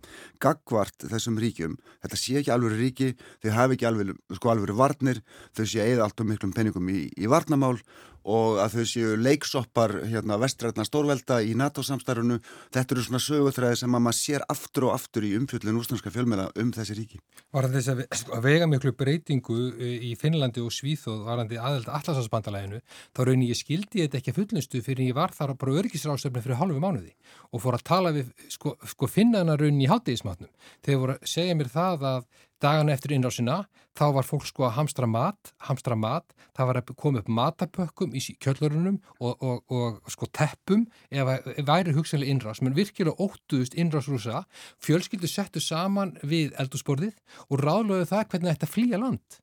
[0.42, 1.76] gagvart þessum ríkjum.
[2.02, 5.22] Þetta sé ekki alveru ríki, þau hafi ekki alveru, sko, alveru varnir,
[5.56, 7.79] þau sé eða allt um miklum penningum í, í varnamál
[8.28, 12.38] og að þau séu leiksoppar hérna vestrætna stórvelda í NATO-samstarfunu
[12.74, 16.50] þetta eru svona sögutræði sem að maður sér aftur og aftur í umfjöldin úslandska fjölmjöla
[16.60, 17.20] um þessi ríki.
[17.54, 22.82] Var þess að sko, vega miklu breytingu e, í Finnlandi og Svíþóð varandi aðelda allarsvarsbandalæginu
[23.16, 26.60] þá raun ég skildi þetta ekki að fullnustu fyrir ég var þar bara örgisráðstöfni fyrir
[26.60, 27.14] halvu mánuði
[27.50, 30.52] og fór að tala við sko, sko finnana raun í háttegismatnum
[30.84, 33.62] þegar voru að segja mér það að Dagan eftir innrásina
[33.96, 38.12] þá var fólk sko að hamstra mat, hamstra mat, það var að koma upp matapökkum
[38.12, 44.44] í kjöllurunum og, og, og sko teppum það væri hugsanlega innrás, menn virkilega óttuðust innrásrúsa,
[44.84, 47.16] fjölskyldu settu saman við eldursporðið
[47.48, 49.40] og ráðlöðu það hvernig þetta flýja land.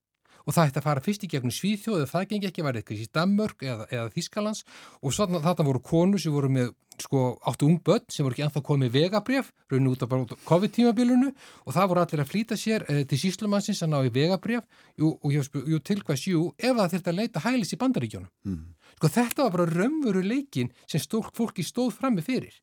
[0.47, 3.01] Og það ætti að fara fyrst í gegnum Svíþjóð eða það gengi ekki, var eitthvað
[3.03, 4.62] í Danmörk eða, eða Þískalands
[5.01, 6.69] og svona þarna voru konur sem voru með
[7.01, 10.13] sko áttu ung börn sem voru ekki ennþá komið vegabref, raun út af
[10.47, 11.29] COVID-tímabilunu
[11.65, 14.65] og það voru allir að flýta sér eh, til síslumannsins að ná í vegabref
[15.03, 18.31] og jú til hvers, jú, ef það þurfti að leita hælis í bandaríkjónum.
[18.47, 18.63] Mm.
[18.97, 22.55] Sko þetta var bara raunveru leikin sem stólk fólki stóð frammi fyrir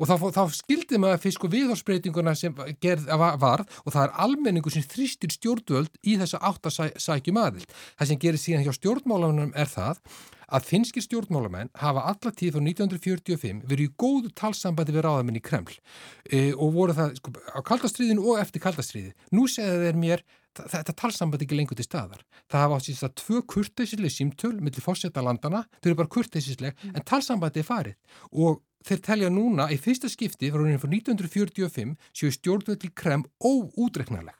[0.00, 3.06] og þá, þá skildi maður fyrir sko viðhorsbreytinguna sem gerð,
[3.40, 7.76] varð og það er almenningu sem þrýstir stjórnvöld í þessa áttasækjum aðild.
[7.98, 10.02] Það sem gerir síðan hjá stjórnmálanum er það
[10.46, 15.44] að finski stjórnmálamenn hafa alla tíð frá 1945 verið í góðu talsambandi við ráðamenn í
[15.44, 19.14] Kreml e, og voru það sko, á kaldastriðinu og eftir kaldastriði.
[19.34, 20.24] Nú segða þeir mér
[20.56, 22.22] þetta talsambandi ekki lengur til staðar.
[22.48, 26.96] Það hafa átt síðan tvö kurteisisleg símtöl millir fórsetta landana, þau eru bara kurteisisleg mm.
[26.96, 32.80] en talsambandi er farið og þeir telja núna í fyrsta skipti frá 1945 séu stjórnvöld
[32.84, 34.36] til Kreml óúdreknarleg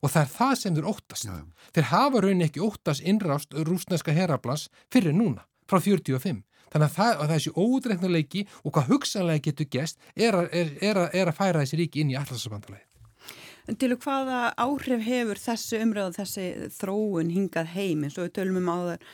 [0.00, 1.28] og það er það sem þeir óttast.
[1.28, 1.36] Já.
[1.74, 6.42] Þeir hafa raunin ekki óttast innrást rúsneska herrablans fyrir núna, frá 45.
[6.74, 11.30] Þannig að, það, að þessi ódreiknuleiki og hvað hugsanlega getur gest er, er, er, er
[11.30, 12.82] að færa þessi ríki inn í allarsabandalagi.
[13.64, 16.42] En til hvaða áhrif hefur þessu umröðu, þessi
[16.76, 18.02] þróun hingað heim?
[18.04, 19.06] Eins og við tölum um á þar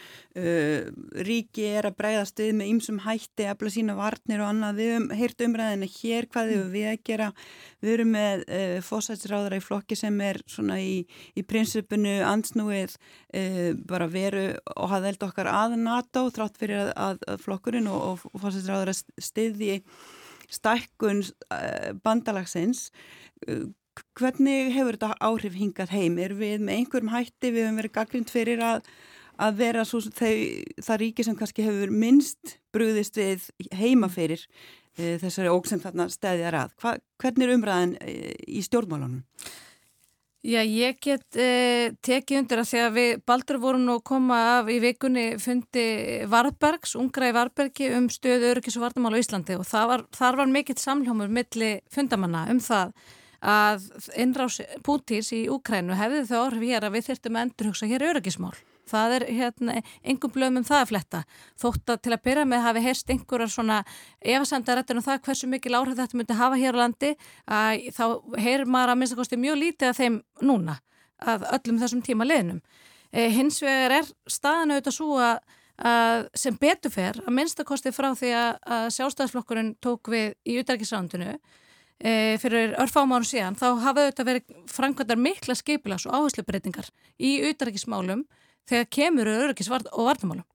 [0.43, 0.89] uh,
[1.29, 5.09] ríki er að breyðast við með ymsum hætti, efla sína varnir og annað, við hefum
[5.21, 6.75] heyrt umræðinu hér hvað mm.
[6.75, 7.31] við að gera,
[7.79, 10.95] við erum með uh, fósætsráðara í flokki sem er svona í,
[11.39, 16.95] í prinsipinu ansnúið uh, bara veru og hafa held okkar að NATO þrátt fyrir að,
[16.99, 19.85] að, að flokkurinn og, og fósætsráðara stiði
[20.51, 22.89] stækkun uh, bandalagsins.
[23.47, 23.69] Uh,
[24.19, 26.19] hvernig hefur þetta áhrif hingað heim?
[26.23, 28.91] Er við með einhverjum hætti, við hefum verið gaggrind fyrir að,
[29.41, 30.35] að vera svo, þau,
[30.87, 34.45] það ríki sem kannski hefur minnst brúðist við heimaferir
[34.97, 36.77] e, þessari óg sem þarna stæðjar að.
[36.83, 38.15] Hva, hvernig er umræðin e,
[38.49, 39.25] í stjórnmálunum?
[40.41, 44.39] Já, ég get eh, tekið undir að því að við baldur vorum nú að koma
[44.55, 45.83] af í vikunni fundi
[46.33, 50.49] Varbergs, ungra í Varbergi um stöðu öryggis og vartamál á Íslandi og var, þar var
[50.49, 52.95] mikill samljómur milli fundamanna um það
[53.41, 53.87] að
[54.21, 58.53] innrás Pútís í Úkrænu hefði þau orð hér að við þurftum að endurhugsa hér öryggismál.
[58.91, 61.21] Það er hérna engum blöðum um það að fletta.
[61.63, 63.81] Þótt að til að byrja með hafi heist einhverjar svona
[64.19, 67.13] efasendarættin og um það hversu mikil áhrif þetta myndi hafa hér á landi
[67.47, 68.05] að þá
[68.43, 70.81] heyr maður að minnstakosti mjög lítið af þeim núna
[71.21, 72.61] að öllum þessum tíma leðnum
[73.13, 75.41] e, hins vegar er staðan auðvitað svo að,
[76.37, 81.37] sem beturfer að minnstakosti frá því að, að sjálfstæðisflokkurinn tók við í utækisrándinu
[82.01, 87.37] e, fyrir örfám árum síðan þá hafa auðvitað verið framkvæmdar mikla skeipilags og áherslubreytingar í
[87.51, 88.25] utækismálum
[88.71, 90.47] þegar kemur öryggis og vartamálum.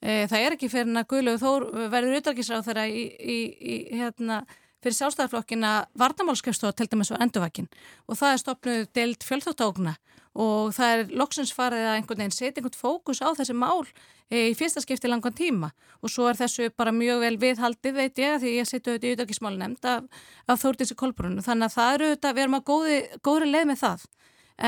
[0.00, 4.40] E, það er ekki fyrir að Guðlegu Þór verður auðvarkisráð þeirra í, í, í, hérna,
[4.80, 7.68] fyrir sjálfstæðarflokkina vartamálskefstofa til dæmis á endurvækin
[8.08, 9.96] og það er stopnuð deilt fjölþáttákna
[10.38, 13.82] og það er loksins farið að einhvern veginn setja einhvern fókus á þessi mál
[14.30, 15.72] e, í fyrsta skipti langan tíma.
[16.04, 19.14] Og svo er þessu bara mjög vel viðhaldið veit ég því ég setju auðvitað í
[19.16, 20.06] auðvarkismáli nefnd af,
[20.46, 23.82] af Þórtísi Kolbrunnu þannig að það eru auðvitað, við erum að góði, góðri leið með
[23.82, 24.06] það.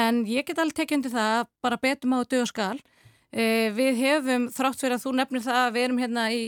[0.03, 2.79] En ég get alveg tekið undir það bara betum á dög og skal.
[3.31, 6.43] E, við hefum þrátt fyrir að þú nefnir það að við erum hérna í,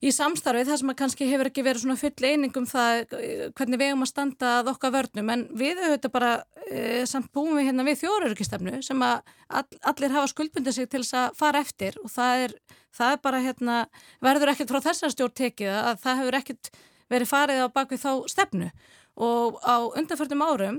[0.00, 3.90] í samstarfið það sem kannski hefur ekki verið svona full einingum það e, hvernig við
[3.90, 6.30] hefum að standa að okkar vörnum en við höfum bara
[6.70, 11.02] e, samt búum við hérna við þjóruöryggistemnu sem að all, allir hafa skuldbundið sig til
[11.02, 12.56] þess að fara eftir og það er,
[12.96, 13.80] það er bara hérna
[14.24, 16.72] verður ekkert frá þessar stjórn tekið að það hefur ekkert
[17.10, 18.70] verið farið á bakvið þá stefnu.
[19.20, 20.78] Og á undanförnum árum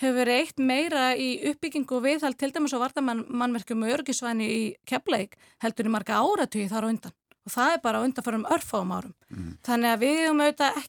[0.00, 4.60] hefur verið eitt meira í uppbyggingu og viðhald til dæmis á vartamannverkjum og örgisvæni í
[4.88, 9.14] keflaug heldur í marga áratögi þar á undan og það er bara undanfærum örfáum árum.
[9.30, 9.54] Mm.
[9.66, 10.82] Þannig að við höfum auðvitað,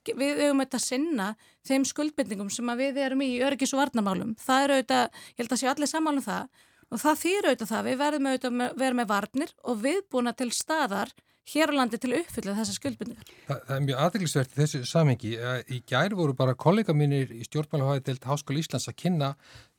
[0.50, 1.30] auðvitað sinna
[1.68, 4.36] þeim skuldbindingum sem við erum í örgis og varnamálum.
[4.42, 7.84] Það er auðvitað, ég held að séu allir sammálum það og það þýr auðvitað það,
[7.88, 11.14] við verðum auðvitað að vera með varnir og viðbúna til staðar
[11.52, 13.32] hér á landi til að uppfylla þessa skuldbindingar.
[13.48, 15.32] Það, það er mjög aðeinsvert í þessu samhengi.
[15.72, 19.32] Í gæri voru bara kollega mínir í stjórnmálahæði deilt Háskóli Íslands að kynna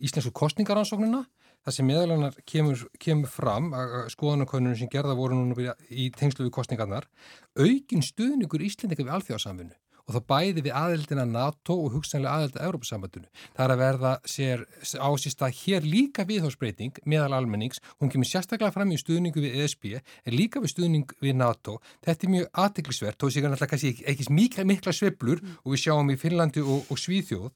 [0.02, 1.22] íslensku kostningaransóknuna.
[1.62, 6.56] Það sem meðalannar kemur, kemur fram að skoðanakonunum sem gerða voru núna í tengslu við
[6.58, 7.06] kostningarnar
[7.54, 13.28] aukin stuðningur Íslendinga við alþjóðarsamfunnu og það bæði við aðeldina NATO og hugsanlega aðelda Európa-sambandunu.
[13.54, 14.64] Það er að verða sér
[14.98, 19.88] ásist að hér líka viðhósbreyting meðal almennings, hún kemur sérstaklega fram í stuðningu við ESB,
[20.02, 21.78] en líka við stuðning við NATO.
[22.04, 25.58] Þetta er mjög aðteglisvert, þó sér kannski ekki, ekki mikla, mikla sveplur mm.
[25.62, 27.52] og við sjáum í Finnlandi og, og Svíþjóð,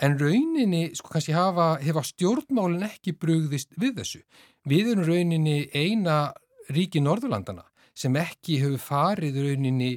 [0.00, 4.22] en rauninni, sko kannski hafa, hefa stjórnmálinn ekki brugðist við þessu.
[4.68, 6.32] Við erum rauninni eina
[6.72, 9.92] ríki Norðurlandana sem ekki hefur farið rauninni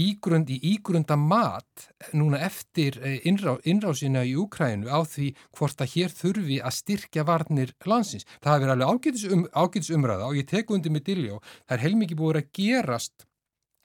[0.00, 5.94] ígrund í ígrunda mat núna eftir eh, innrá, innrásina í Úkrænu á því hvort að
[5.94, 8.26] hér þurfi að styrkja varnir landsins.
[8.44, 11.84] Það verið alveg ágætis, um, ágætis umræða og ég teku undir með Diljó, það er
[11.86, 13.26] heilmikið búið að gerast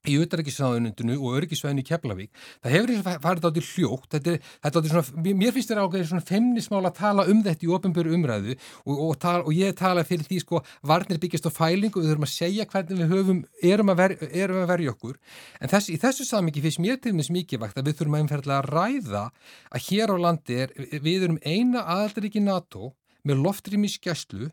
[0.10, 2.30] í auðarrikiðsraðunundinu og örgisvæðinu í Keflavík.
[2.64, 6.26] Það hefur farið átti hljótt, þetta er, þetta er svona, mér finnst þetta ákveðið svona
[6.26, 10.26] femnismál að tala um þetta í ofinböru umræðu og, og, tala, og ég tala fyrir
[10.26, 13.94] því sko varnir byggjast á fælingu og við þurfum að segja hvernig við höfum, erum
[13.94, 15.20] að, ver, erum að verja okkur.
[15.62, 18.52] En þess, í þessu samingi finnst mér til þess mikið vakt að við þurfum að
[18.58, 19.24] að ræða
[19.70, 22.96] að hér á landi er, við erum eina aðaldaríki NATO
[23.28, 24.50] með loftrými skjæslu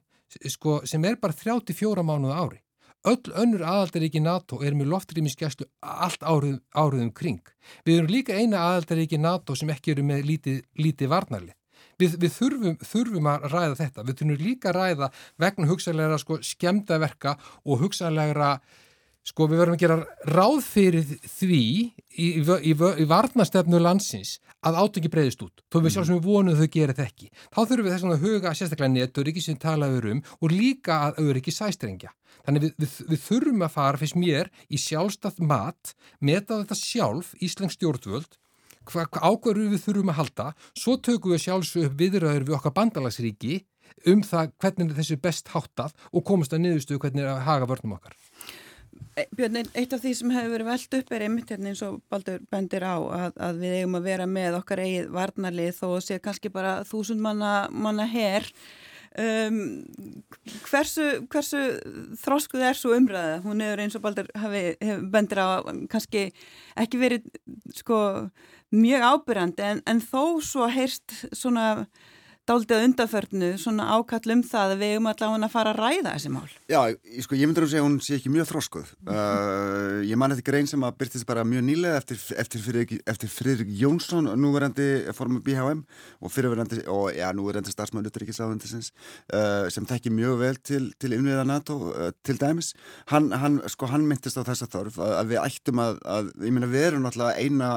[0.52, 2.60] sko, sem er bara 34 mánuða ári
[3.08, 7.54] Öll önnur aðaldaríki NATO er með loftrýmiskjæslu allt árið, áriðum kring.
[7.86, 11.54] Við erum líka eina aðaldaríki NATO sem ekki eru með lítið, lítið varnarlið.
[11.98, 14.04] Við, við þurfum, þurfum að ræða þetta.
[14.06, 15.08] Við þurfum líka að ræða
[15.40, 18.52] vegna hugsaðlegra sko, skemdaverka og hugsaðlegra
[19.28, 19.96] Sko við verðum að gera
[20.32, 21.82] ráð fyrir því í,
[22.16, 25.64] í, í, í varnastefnu landsins að átöki breyðist út.
[25.68, 27.28] Þó við sjálfsögum við vonum þau gera þetta ekki.
[27.52, 31.52] Þá þurfum við þess að huga sérstaklega netturiki sem talaður um og líka að auðviki
[31.52, 32.14] sæstrengja.
[32.48, 35.90] Þannig við, við, við þurfum að fara fyrst mér í sjálfstætt mat,
[36.24, 38.38] meta þetta sjálf, Íslensk stjórnvöld,
[38.88, 42.74] hvað hva ákvarður við þurfum að halda, svo tökum við sjálfsög upp viðröður við okkar
[42.78, 43.58] bandalagsríki
[44.08, 48.16] um það hvernig þessu best háttað og komast að niðurstu hvernig að haga vörnum okkar.
[49.18, 52.00] E, Björn, eitt af því sem hefur verið veld upp er einmitt hérna eins og
[52.08, 56.04] Baldur bendir á að, að við eigum að vera með okkar eigið varnarlið þó að
[56.06, 58.48] sé kannski bara þúsund manna, manna herr
[59.18, 59.58] um,
[60.68, 61.62] hversu, hversu
[62.22, 63.40] þróskuð er svo umræða?
[63.44, 64.30] Hún hefur eins og Baldur
[65.12, 66.28] bendir á kannski
[66.78, 67.26] ekki verið
[67.76, 67.98] sko
[68.74, 71.86] mjög ábyrjandi en, en þó svo heyrst svona
[72.48, 76.32] daldið undarförnu svona ákall um það að við um allavega að fara að ræða þessi
[76.32, 76.46] mál.
[76.70, 78.92] Já, ég, sko, ég myndur að segja að hún sé ekki mjög þróskuð.
[79.08, 83.32] Uh, ég man eftir grein sem að byrtist bara mjög nýlega eftir, eftir, Friðrik, eftir
[83.32, 85.84] Friðrik Jónsson, núverandi formum BHM
[86.24, 88.90] og fyrirverandi, og já, núverandi starfsmæður Uttaríkisáðundisins
[89.34, 92.72] uh, sem tekki mjög vel til, til innviða NATO uh, til dæmis.
[93.12, 96.54] Hann, hann, sko, hann myndist á þessa þörf að, að við ættum að, að, ég
[96.54, 97.72] minna, við erum náttúrulega eina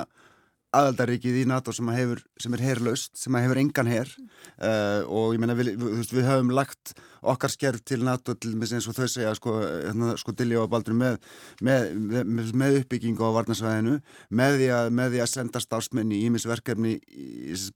[0.75, 5.41] aðaldaríkið í NATO sem, hefur, sem er herrlaust, sem hefur engan herr uh, og ég
[5.43, 9.33] menna við, við, við höfum lagt okkar skerf til NATO til eins og þau segja
[9.37, 11.19] sko, hérna, sko Dilli og Baldur með,
[11.61, 11.91] með,
[12.23, 13.97] með, með uppbyggingu á varnarsvæðinu
[14.41, 16.95] með því að, því að senda stafsmenni í ímisverkefni,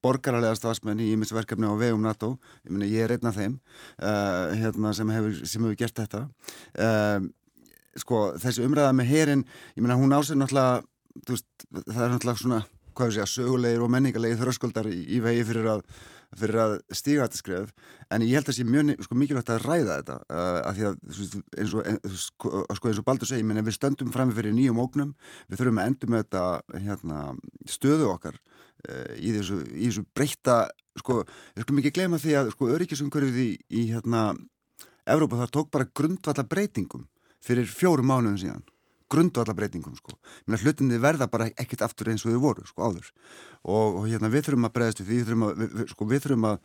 [0.06, 2.36] borgarlega stafsmenni í ímisverkefni á vegum NATO.
[2.64, 3.60] Ég menna ég er einn af þeim
[4.00, 6.26] uh, hérna, sem, hefur, sem hefur gert þetta.
[6.80, 7.28] Uh,
[8.00, 10.82] sko þessi umræða með herin, ég menna hún ásir náttúrulega
[11.30, 12.64] veist, það er náttúrulega svona
[12.96, 15.84] hvað við segja, sögulegir og menningarlegir þröskuldar í, í vegi fyrir að,
[16.40, 17.74] fyrir að stíga þetta skref,
[18.10, 20.88] en ég held að það sé mjög sko, mikilvægt að ræða þetta uh, af því
[20.90, 20.98] að
[21.62, 25.14] eins og, sko, sko, eins og Baldur segi, menn, við stöndum fram fyrir nýjum ógnum,
[25.50, 27.22] við þurfum að endur með þetta hérna,
[27.76, 30.60] stöðu okkar uh, í þessu, í þessu breyta,
[31.02, 31.22] sko,
[31.56, 34.30] við skulum ekki glema því að sko, öryggisumkörfið í, í hérna,
[35.06, 37.04] Evrópa þar tók bara grundvalla breytingum
[37.46, 38.64] fyrir fjórum mánuðum síðan
[39.12, 40.18] grundvallabreitingum sko.
[40.48, 43.12] hlutinni verða bara ekkert aftur eins og þau voru sko, áður.
[43.64, 46.50] Og, og hérna, við þurfum að bregðast við við þurfum að, við, sko, við þurfum
[46.50, 46.58] að,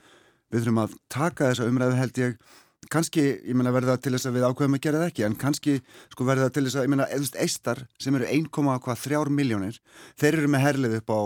[0.51, 2.41] við þurfum að taka þessa umræðu held ég.
[2.91, 5.75] Kannski, ég menna verða til þess að við ákveðum að gera það ekki en kannski
[6.15, 7.09] sko verða til þess að, ég menna,
[7.45, 9.77] eistar sem eru 1,3 miljónir
[10.17, 11.21] þeir eru með herlið upp á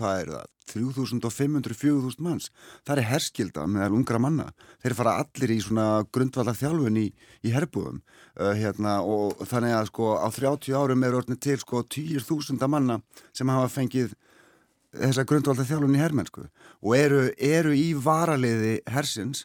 [0.00, 2.50] hvað eru það, 3500-4000 manns,
[2.86, 4.50] það er herskilda meðal ungra manna,
[4.82, 7.06] þeir fara allir í svona grundvallar þjálfun í,
[7.46, 8.02] í herbúðum.
[8.36, 13.00] Uh, hérna, og þannig að sko á 30 árum er orðin til sko 10.000 manna
[13.32, 14.16] sem hafa fengið
[14.96, 19.44] þessa grundvallar þjálfun í hermennsku og eru, eru í varaliði hersins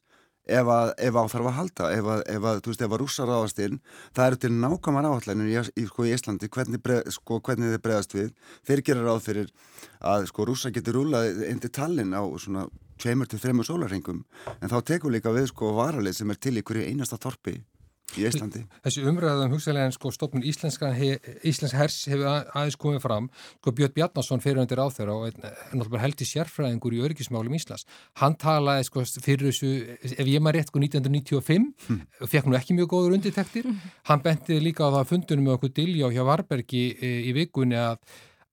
[0.50, 3.02] ef að, ef á þarf að halda ef að, ef að, þú veist, ef að
[3.02, 3.80] rússar ráðast inn
[4.16, 7.84] það eru til nákvæmar áallanir í, í, sko, í Íslandi hvernig, breð, sko, hvernig þeir
[7.86, 8.32] bregðast við.
[8.68, 9.52] Þeir gera ráð fyrir
[10.02, 12.66] að sko rússa getur rúlað inn til tallin á svona
[13.02, 14.24] 2-3 sólarhengum
[14.62, 17.62] en þá tekum líka við sko varalið sem er til í hverju einasta þorpi
[18.18, 18.62] í Íslandi.
[18.86, 21.10] Þessi umræðum hugsaðlega sko stofnun he,
[21.48, 25.38] Íslensk hers hefur aðeins komið fram sko Björn Bjarnason fyrir undir áþöra og er
[25.76, 27.86] náttúrulega held í sérfræðingur í örgismálum Íslands.
[28.22, 29.72] Hann talaði sko fyrir þessu,
[30.16, 32.02] ef ég maður rétt sko 1995 hm.
[32.22, 33.70] og fekk nú ekki mjög góður undirtektir.
[33.70, 33.94] Hm.
[34.10, 38.02] Hann benti líka á það fundunum með okkur Dilljá hjá Varbergi e, í vikunni að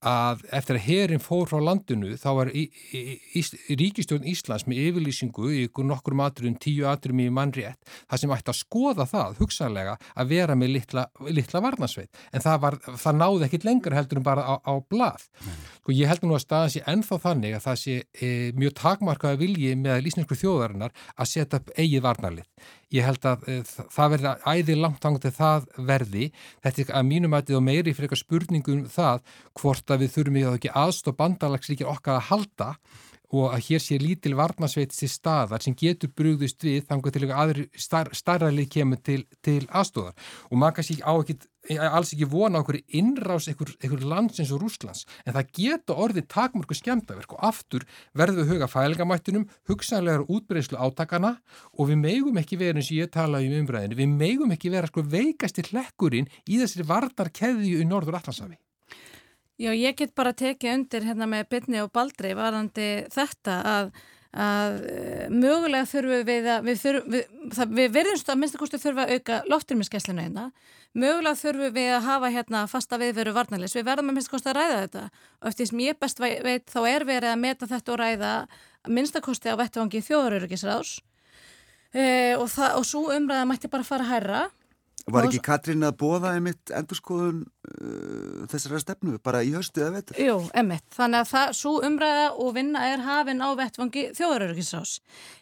[0.06, 3.00] að eftir að herin fór frá landinu þá var í, í,
[3.34, 3.42] í,
[3.80, 8.61] Ríkistjórn Íslands með yfirlýsingu í nokkur matrum, tíu atrum í mannrétt það sem ætti að
[8.61, 13.66] skoða það hugsaðlega að vera með litla, litla varnasveit en það, var, það náði ekkit
[13.66, 15.26] lengur heldur en bara á, á blað
[15.88, 19.38] sko ég heldur nú að staða sé ennþá þannig að það sé e, mjög takmarkaða
[19.40, 22.44] vilji með lísnesku þjóðarinnar að setja upp eigið varnarlið.
[22.92, 23.57] Ég held að e,
[23.96, 26.29] það verði æði langt tangtið það verði.
[26.61, 29.24] Þetta er að mínum aðið og meiri fyrir eitthvað spurningum um það
[29.62, 32.72] hvort að við þurfum í að ekki aðstof bandalagslíkir okkar að halda
[33.29, 37.42] og að hér sé lítil varnasveit til staðar sem getur brúðist við þannig til eitthvað
[37.42, 40.16] aðri star, starralið kemur til, til aðstofar
[40.48, 41.44] og maður kannski á ekkit
[41.76, 46.76] alls ekki vona okkur innrás einhver lands eins og Rúslands en það geta orðið takmörku
[46.78, 47.85] skemdaverk og aftur
[48.16, 51.35] verður við huga fælingamættinum hugsanlegar útbreyðslu átakana
[51.76, 54.88] og við megum ekki vera eins og ég talaði um umræðinu, við megum ekki vera
[54.88, 58.57] sko veikastir hlekkurinn í þessari vardarkeðju í Norður Allandsafi
[59.59, 63.88] Já, ég get bara tekið undir hérna með byrni og baldri varandi þetta að,
[64.36, 69.02] að eh, mögulega þurfum við að, við, þurfum, við, það, við verðumst að minnstakosti þurfum
[69.04, 70.44] að auka lofturmiskesslinu hérna,
[70.92, 74.79] mögulega þurfum við að hafa hérna fasta viðveru varnarleis, við verðum að minnstakosti að ræða
[74.83, 75.04] þetta.
[75.40, 78.35] Og eftir sem ég best veit þá er verið að meta þetta og ræða
[78.88, 80.98] minnstakosti á vettvangi þjóðaröryggisráðs.
[81.96, 82.04] E,
[82.37, 84.40] og, og svo umræða mætti bara fara að herra
[85.15, 90.21] Var ekki Katrín að bóða einmitt endurskoðun uh, þessara stefnu bara í höstu eða vetur?
[90.21, 90.87] Jú, einmitt.
[90.94, 94.94] Þannig að það, svo umræða og vinna er hafinn á vettvangi þjóðaröryggisrás.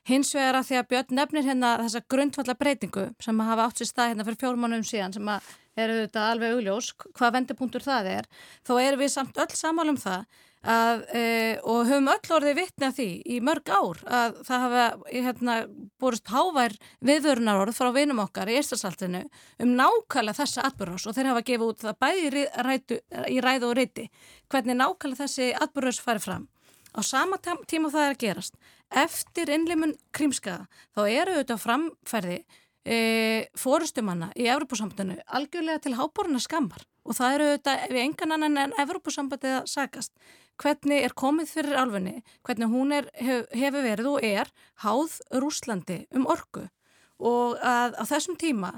[0.07, 3.83] Hins vegar að því að Björn nefnir hérna þessa grundfalla breytingu sem að hafa átt
[3.83, 8.13] sér stað hérna fyrir fjórmánum síðan sem að eru þetta alveg augljós, hvað vendipunktur það
[8.15, 8.29] er,
[8.65, 10.25] þá erum við samt öll samálum það
[10.67, 11.23] að, e,
[11.63, 15.57] og höfum öll orðið vittni að því í mörg ár að það hafa hérna,
[16.03, 16.75] borist hávær
[17.07, 19.23] viðvörunar frá vinum okkar í Íslandsaldinu
[19.63, 23.01] um nákvæmlega þessa atbyrjus og þeir hafa gefið út það bæði rætu,
[23.31, 24.09] í ræðu og riti
[24.53, 26.47] hvernig nákvæmlega þessi atbyrjus færi fram.
[26.97, 28.55] Á sama tíma það er að gerast,
[28.91, 32.39] eftir innleimun krímskaða þá eru auðvitað framferði
[32.87, 32.99] e,
[33.59, 38.75] fórustumanna í Evropasambandinu algjörlega til háboruna skammar og það eru auðvitað við engan annan en
[38.83, 40.13] Evropasambandið að sagast.
[40.63, 44.51] Hvernig er komið fyrir alfunni, hvernig hún er, hef, hefur verið og er
[44.85, 46.67] háð Rúslandi um orgu
[47.17, 48.75] og að á þessum tíma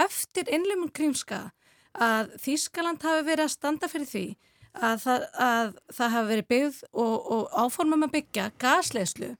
[0.00, 1.50] eftir innleimun krímska
[1.92, 4.26] að Þískaland hafi verið að standa fyrir því
[4.72, 9.34] að það, að það hafi verið byggð og, og áformum að byggja gasleislu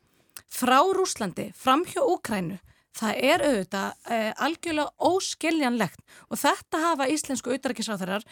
[0.53, 2.61] frá Rúslandi fram hjá Úkrænu
[2.97, 6.03] það er auðvitað eh, algjörlega óskiljanlegt.
[6.29, 8.27] Og þetta hafa íslensku auðarikisráþarar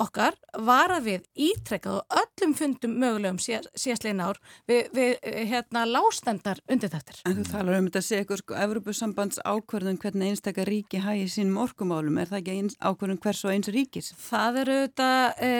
[0.00, 0.36] okkar
[0.66, 5.12] varað við ítrekkað og öllum fundum mögulegum síðastlegin ár við, við
[5.50, 7.18] hérna lástendar undir þetta.
[7.28, 11.30] En þú talar um þetta að segja eitthvað sko, Evropasambands ákverðun hvernig einstakar ríki hægir
[11.32, 14.10] sínum orkumálum, er það ekki eins, ákverðun hvers og eins ríkis?
[14.24, 15.52] Það eru þetta e,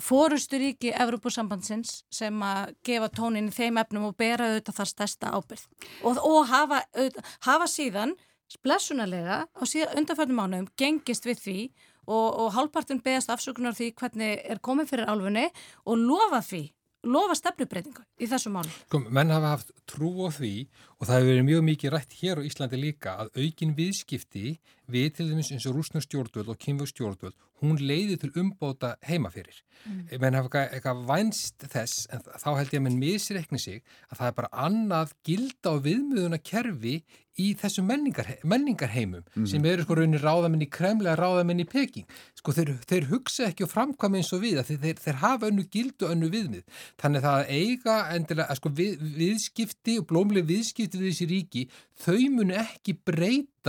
[0.00, 5.64] fórusturíki Evropasambandsins sem að gefa tónin í þeim efnum og bera auðvitað þar stærsta ábyrð
[6.02, 8.14] og, og hafa, auðvitað, hafa síðan
[8.62, 11.58] blessunarlega á síðan undanfærdum ánum gengist við því
[12.06, 15.48] og, og hálfpartin beðast afsökunar því hvernig er komið fyrir álfunni
[15.86, 16.62] og lofa því,
[17.08, 18.72] lofa stefnubreitingu í þessu mánu.
[18.92, 20.54] Kom, menn hafa haft trú á því
[21.02, 24.52] og það hefur verið mjög mikið rætt hér á Íslandi líka að aukin viðskipti
[24.92, 29.62] við til dæmis eins og rúsnur stjórnvöld og kynfug stjórnvöld, hún leiði til umbóta heimafyrir.
[29.82, 30.20] Mm.
[30.22, 33.80] menn hafa eitthvað vænst þess en þá held ég að menn misreikni sig
[34.12, 37.00] að það er bara annað gilda og viðmöðuna kerfi
[37.40, 39.46] í þessum menningar, menningarheimum mm.
[39.48, 42.04] sem eru sko raunin ráðamenn í Kremla ráðamenn í Peking.
[42.36, 45.64] Sko þeir, þeir hugsa ekki og framkvæm eins og við þeir, þeir, þeir hafa önnu
[45.72, 51.12] gild og önnu viðmið þannig það eiga endilega sko, við, viðskipti og blómlega viðskipti við
[51.12, 51.62] þessi ríki
[52.04, 53.61] þau munu ekki breyta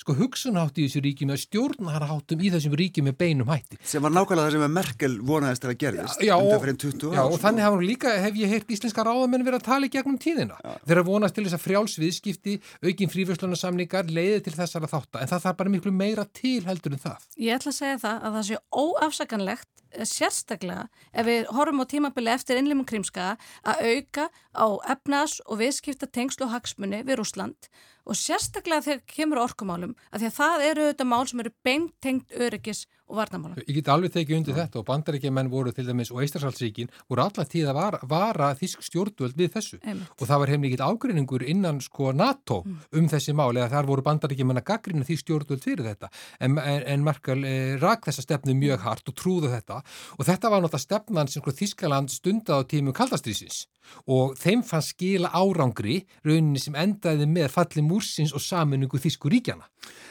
[0.00, 3.78] sko hugsunhátt í þessu ríki með stjórnarháttum í þessum ríki með beinum hætti.
[3.86, 7.16] Sem var nákvæmlega það sem Merkel vonaðist að gerðist já, undan fyrir 20 ára.
[7.16, 10.18] Já og þannig hafa líka, hef ég heyrt íslenska ráðamenn verið að tala í gegnum
[10.22, 10.58] tíðina.
[10.62, 10.74] Já.
[10.86, 15.46] Þeir að vonast til þess að frjálsviðskipti, aukin frífjörslunarsamningar leiði til þessara þáttar en það
[15.46, 17.26] þarf bara miklu meira til heldur en það.
[17.40, 21.86] Ég ætla að segja það að það sé óafsakanlegt eh, sérstaklega ef við horfum á
[21.90, 23.34] tímabili eftir innlimum krimska
[23.66, 24.66] að auka á
[24.96, 27.70] efnas og viðskipta tengslu og hagsmunni við Rúsland
[28.06, 32.36] og sérstaklega þegar kemur orkumálum að því að það eru auðvitað mál sem eru beintengt
[32.46, 33.62] öryggis og varnamálum.
[33.62, 37.48] Ég get alveg tekið undir þetta og bandaríkjumenn voru til dæmis og Eistarsalsríkin voru alltaf
[37.52, 40.10] tíð að vara, vara þísk stjórnvöld við þessu Einmitt.
[40.18, 42.80] og það var ekkit ágreiningur innan sko NATO mm.
[42.98, 46.82] um þessi mál eða þar voru bandaríkjumenn að gaggrina því stjórnvöld fyrir þetta en, en,
[46.82, 49.82] en Merkel eh, rak þessa stefnu mjög hart og trúðu þetta
[50.18, 53.66] og þetta var náttúrulega stefnan sem sko Þískaland stundað á tímum kaldastrýsins
[54.10, 59.66] og þeim fann skila árangri rauninni sem endaði með falli múrsins og saminningu Þísku ríkjana.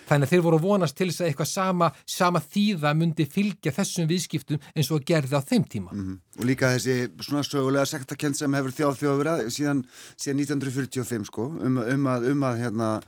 [0.05, 3.73] Þannig að þeir voru að vonast til þess að eitthvað sama, sama þýða myndi fylgja
[3.75, 5.91] þessum viðskiptum eins og gerði á þeim tíma.
[5.91, 6.19] Mm -hmm.
[6.39, 9.86] Og líka þessi svona sögulega sektakent sem hefur þjáð þjóðverða síðan,
[10.17, 13.01] síðan 1945 sko um, um að, um að hérna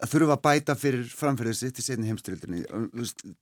[0.00, 2.62] að þurfa að bæta fyrir framfyrir sitt í setni heimstrildinni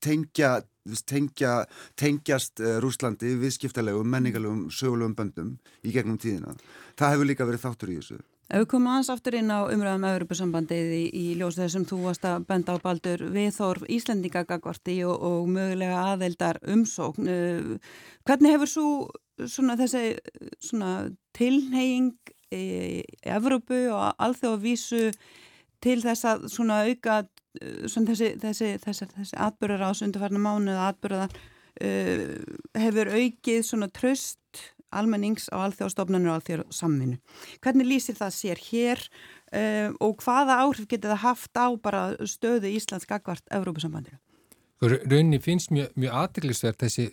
[0.05, 0.63] tengja,
[1.07, 1.53] tengja
[1.99, 5.55] tengjast uh, Rúslandi viðskiptalegum, menningalegum, sögulegum böndum
[5.85, 6.57] í gegnum tíðina.
[6.99, 8.19] Það hefur líka verið þáttur í þessu.
[8.49, 11.99] Ef við komum aðeins aftur inn á umræðum með Europasambandið í, í ljósið þessum þú
[12.07, 17.29] varst að benda á baldur viðþorf Íslandingagagvarti og, og mögulega aðeldar umsókn.
[17.29, 18.87] Uh, hvernig hefur svo
[19.45, 20.17] svona þessi
[20.65, 20.93] svona
[21.37, 25.03] tilneying í Evrópu og alþjóðavísu
[25.85, 26.49] til þess að
[26.89, 32.25] auka uh, svona þessi, þessi, þessi, þessi atbyrðar á sundufarnar mánu eða atbyrðar uh,
[32.81, 37.19] hefur aukið tröst almennings á alþjóðstofnunum og alþjóðsamminu.
[37.65, 42.73] Hvernig lýsir það sér hér uh, og hvaða áhrif getur það haft á bara stöðu
[42.73, 44.21] Íslands gagvart Evrópusambandinu?
[44.79, 47.05] Rauninni finnst mjög, mjög aðdeglisverð þessi,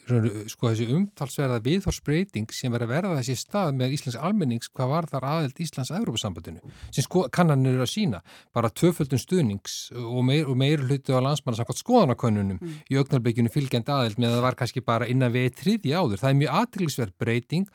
[0.52, 5.08] sko, þessi umtalsverða viðhorsbreyting sem verður að verða þessi stað með Íslands almennings hvað var
[5.10, 6.62] þar aðeld Íslands Európa-sambandinu
[6.94, 8.22] sem sko, kannanir eru að sína
[8.54, 12.80] bara tvöföldun stuðnings og meir, og meir hlutu á landsmanna samkvæmt skoðanakönnunum mm.
[12.86, 16.22] í augnarbygginu fylgjandi aðeld með að það var kannski bara innan við triði áður.
[16.22, 17.70] Það er mjög aðdeglisverð breyting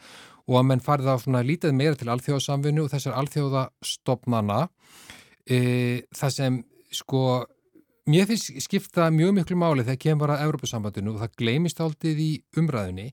[0.46, 4.60] og að menn farið á svona lítið meira til alþjóðasamvinu og þessar alþjóðastofnana
[5.50, 5.58] e,
[6.14, 6.62] það sem
[6.94, 7.24] sko
[8.08, 12.30] Mér finnst skipta mjög miklu máli þegar kemur að Európa-sambandinu og það gleimist aldrei í
[12.56, 13.10] umræðinni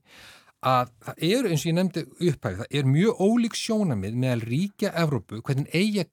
[0.66, 4.90] að það er, eins og ég nefndi upphæfið, það er mjög ólík sjónamið meðal ríkja
[5.04, 6.04] Evrópu, hvernig eigi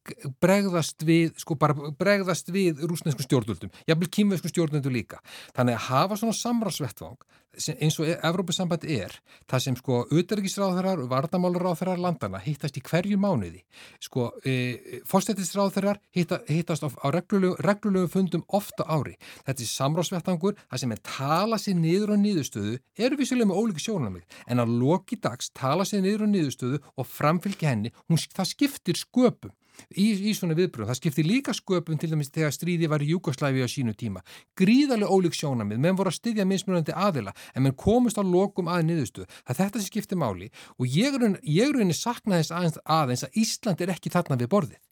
[0.44, 5.22] bregðast við, sko bara bregðast við rúsnesku stjórnvöldum, jafnvel kýmveðsku stjórnvöldu líka.
[5.58, 7.18] Þannig að hafa svona samráðsvettvang
[7.56, 9.14] eins og Evrópusamband er,
[9.50, 13.64] það sem sko auðverkisráðherrar og vardamálaráðherrar landana hittast í hverju mánuði.
[14.04, 19.16] Sko e, fórstættisráðherrar hitta, hittast á, á reglulegu, reglulegu fundum ofta ári.
[19.48, 23.86] Þetta er samráðsvettvangur, það sem er tala sér niður á niðurstöðu, eru vissulega með ólíki
[23.86, 28.52] sjónamið en að loki dags tala sér niður á niðurstöðu og framfylgja henni, hún, það
[28.52, 29.56] skiptir sköpum
[29.96, 30.90] í, í svona viðbröðum.
[30.92, 34.24] Það skipti líka sköpum til dæmis þegar stríði var í Júkoslæfi á sínu tíma.
[34.60, 38.88] Gríðarlega ólík sjónamið, menn voru að styðja mismunandi aðila en menn komist á lokum að
[38.90, 39.30] niðurstuð.
[39.48, 43.82] Það þetta sem skipti máli og ég er rauninni sakna þess aðeins, aðeins að Ísland
[43.82, 44.85] er ekki þarna við borðið.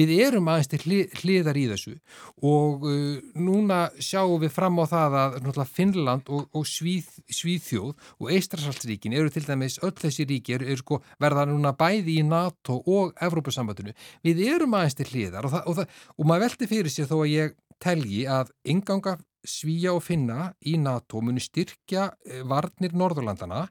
[0.00, 0.80] Við erum aðeins til
[1.20, 1.94] hliðar í þessu
[2.46, 8.32] og uh, núna sjáum við fram á það að Finnland og, og Svíð, Svíðþjóð og
[8.32, 12.80] Eistrasaltsríkin eru til dæmis öll þessi ríki eru, eru sko verða núna bæði í NATO
[12.88, 13.92] og Evrópussambandinu.
[14.24, 17.18] Við erum aðeins til hliðar og, það, og, það, og maður veldi fyrir sér þó
[17.20, 23.66] að ég telji að inganga Svíja og Finna í NATO muni styrkja eh, varnir Norðurlandana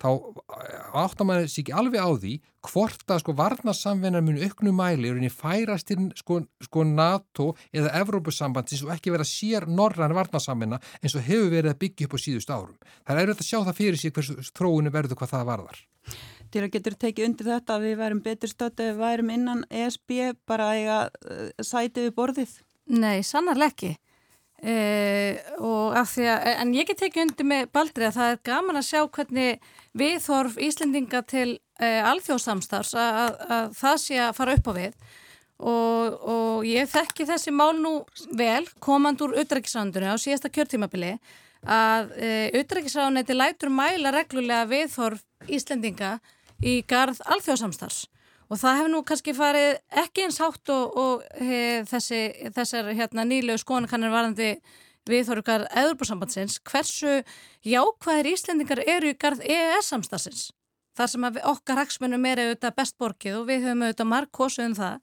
[0.00, 2.34] þá eh, áttar maður sér ekki alveg á því
[2.70, 8.84] hvort að sko varnarsamvinnar muni auknu mæli og færast til sko, sko NATO eða Evrópussambandins
[8.84, 12.52] og ekki vera sér norran varnarsamvinna eins og hefur verið að byggja upp á síðust
[12.52, 12.76] árum.
[13.06, 15.80] Það er auðvitað að sjá það fyrir sig hversu þróinu verður hvað það varðar.
[16.50, 20.14] Til að getur tekið undir þetta að við værum betur stötu við værum innan ESB
[20.48, 22.54] bara að eiga uh, sætið við borðið?
[22.90, 23.92] Nei, sannarlega ekki.
[24.60, 28.88] Uh, því að, en ég get tekið undir með Baldri að það er gaman að
[28.90, 31.48] sjá hvernig við þorf Íslendinga til
[31.80, 34.98] uh, alþjóðsamstars að, að það sé að fara upp á við.
[35.60, 37.94] Og, og ég þekki þessi mál nú
[38.36, 41.14] vel komand úr utrækisrándunni á síðasta kjörtímabili
[41.64, 46.18] að uh, eh, utrækisrándunni lætur mæla reglulega við þorf Íslendinga
[46.60, 48.04] í garð alþjóðsamstars
[48.50, 49.72] Og það hefur nú kannski farið
[50.02, 52.22] ekki eins hátt og, og he, þessi,
[52.56, 54.48] þessar hérna, nýlegu skoðanakannir varandi
[55.08, 56.58] viðhorukar eðurbúrsambandsins.
[56.66, 57.20] Hversu
[57.66, 60.48] jákvæðir Íslendingar eru í garð EES-samstagsins?
[60.98, 64.74] Þar sem okkar hagsmunum er auðvitað best borgið og við höfum auðvitað marg kosuð um
[64.76, 64.96] það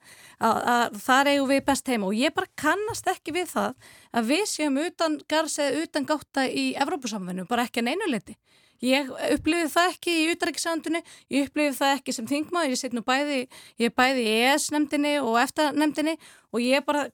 [0.43, 4.27] að, að þar eigum við best heima og ég bara kannast ekki við það að
[4.33, 8.35] við séum utan garðs eða utan gáta í Evrópusamfunnu, bara ekki en einu leiti.
[8.83, 11.01] Ég upplifið það ekki í útrækisandunni,
[11.33, 13.39] ég upplifið það ekki sem þingmaður, ég set nú bæði,
[13.81, 16.13] ég bæði í ES-nemndinni og EFTA-nemndinni
[16.53, 17.07] og ég bara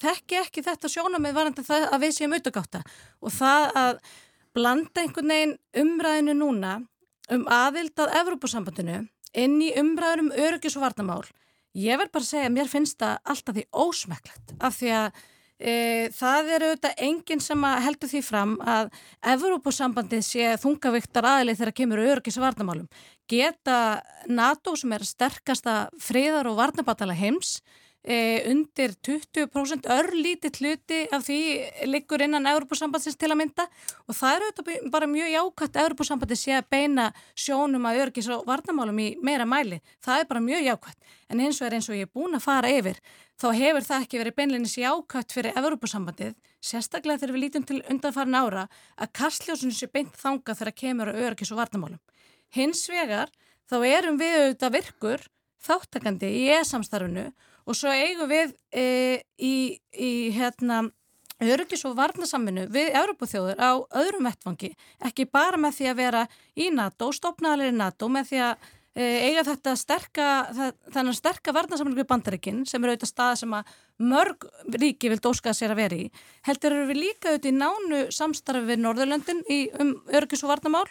[0.00, 2.80] þekki ekki þetta sjónamið varandi það að við séum auðvitaðgáta
[3.20, 4.00] og það að
[4.56, 6.74] blanda einhvern veginn umræðinu núna
[7.32, 9.02] um aðild að Evrópusambandinu
[9.34, 11.22] inn í umræður um öryggis og varnamál,
[11.76, 15.22] ég verð bara að segja að mér finnst það alltaf því ósmæklegt af því að
[15.58, 18.90] E, það er auðvitað enginn sem heldur því fram að
[19.34, 22.88] Evrópusambandið sé þungaviktar aðlið þegar kemur örgis varnamálum.
[23.30, 27.60] Geta NATO sem er sterkasta friðar og varnabatala heims
[28.04, 31.38] e, undir 20% örlítið hluti af því
[31.88, 33.66] liggur innan Európusambandsins til að mynda
[34.04, 38.30] og það er auðvitað bara mjög jákvæmt að Európusambandi sé að beina sjónum að örgis
[38.34, 39.80] og varnamálum í meira mæli.
[40.04, 42.44] Það er bara mjög jákvæmt en eins og er eins og ég er búin að
[42.44, 43.00] fara yfir
[43.40, 48.38] þá hefur það ekki verið beinleginis jákvæmt fyrir Európusambandið, sérstaklega þegar við lítum til undanfarin
[48.38, 52.02] ára að kastljósinu sé beint þanga þegar kemur að örgis og varnamálum.
[52.54, 53.32] Hins vegar
[53.70, 55.26] þá erum við auðvitað virkur
[55.64, 57.30] þáttakandi í e-samstarfinu
[57.64, 60.84] og svo eigum við e, í, í hérna
[61.42, 64.70] öryggis og varnasaminu við Európaþjóður á öðrum vettfangi,
[65.02, 66.24] ekki bara með því að vera
[66.54, 70.26] í NATO, stopnaðalir í NATO, með því að eiga þetta sterka,
[70.94, 73.72] þannig sterka varnasaminu við bandarikinn sem eru auðvitað stað sem að
[74.02, 76.08] mörg ríki vilt óskað sér að vera í.
[76.46, 80.88] Heldur eru við líka auðvitað í nánu samstarfi við Norðurlöndin í, um öryggis og varnamál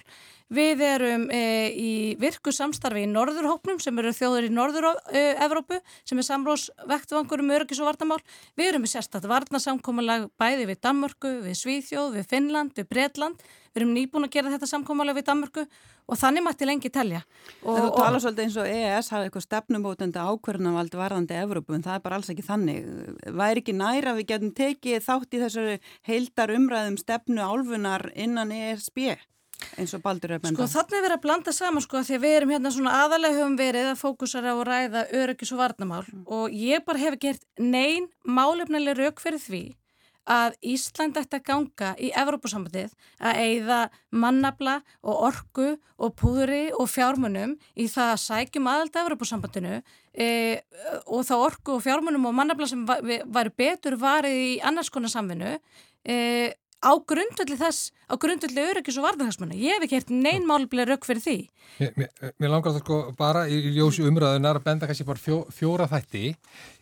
[0.54, 1.40] Við erum e,
[1.74, 1.92] í
[2.22, 7.90] virku samstarfi í Norðurhópnum sem eru þjóður í Norður-Evrópu sem er samrósvektvangur um öryggis og
[7.90, 8.20] vartamál.
[8.60, 13.42] Við erum í sérstaklega varnasamkómalag bæði við Danmörku, við Svíþjóð, við Finnland, við Breitland.
[13.74, 15.66] Við erum nýbúin að gera þetta samkómalag við Danmörku
[16.06, 17.24] og þannig mætti lengi telja.
[17.64, 21.98] Og, þú tala svolítið eins og EES hafi eitthvað stefnumótandi ákverðunavald varðandi Evrópu en það
[21.98, 22.86] er bara alls ekki þannig.
[23.34, 25.68] Væri ekki næra við getum tekið þátt í þessu
[26.10, 29.16] heildar umræðum stefnu álfunar innan ESB?
[29.78, 30.58] eins og baldur er benda.
[30.58, 33.38] Sko þannig er verið að blanda saman sko því að við erum hérna svona aðalega
[33.40, 36.26] höfum verið að fókusara og ræða öryggis og varnamál mm.
[36.38, 39.64] og ég bara hef gert neyn málefnileg rauk fyrir því
[40.30, 43.80] að Ísland ætti að ganga í Evrópusambandið að eigða
[44.24, 49.78] mannabla og orgu og púðri og fjármunum í það að sækjum aðalda Evrópusambandinu
[50.14, 50.28] e,
[51.06, 55.58] og þá orgu og fjármunum og mannabla sem væri betur varið í annars konar samvinnu
[56.08, 56.18] e,
[56.84, 59.56] á grundvöldi þess, á grundvöldi öryggis og varðarhagsmanna.
[59.56, 61.36] Ég hef ekki hert neyn málblega rauk fyrir því.
[61.80, 65.38] Mér, mér, mér langar það sko bara í ljósi umræðunar að benda kannski bara fjó,
[65.56, 66.34] fjóra þætti.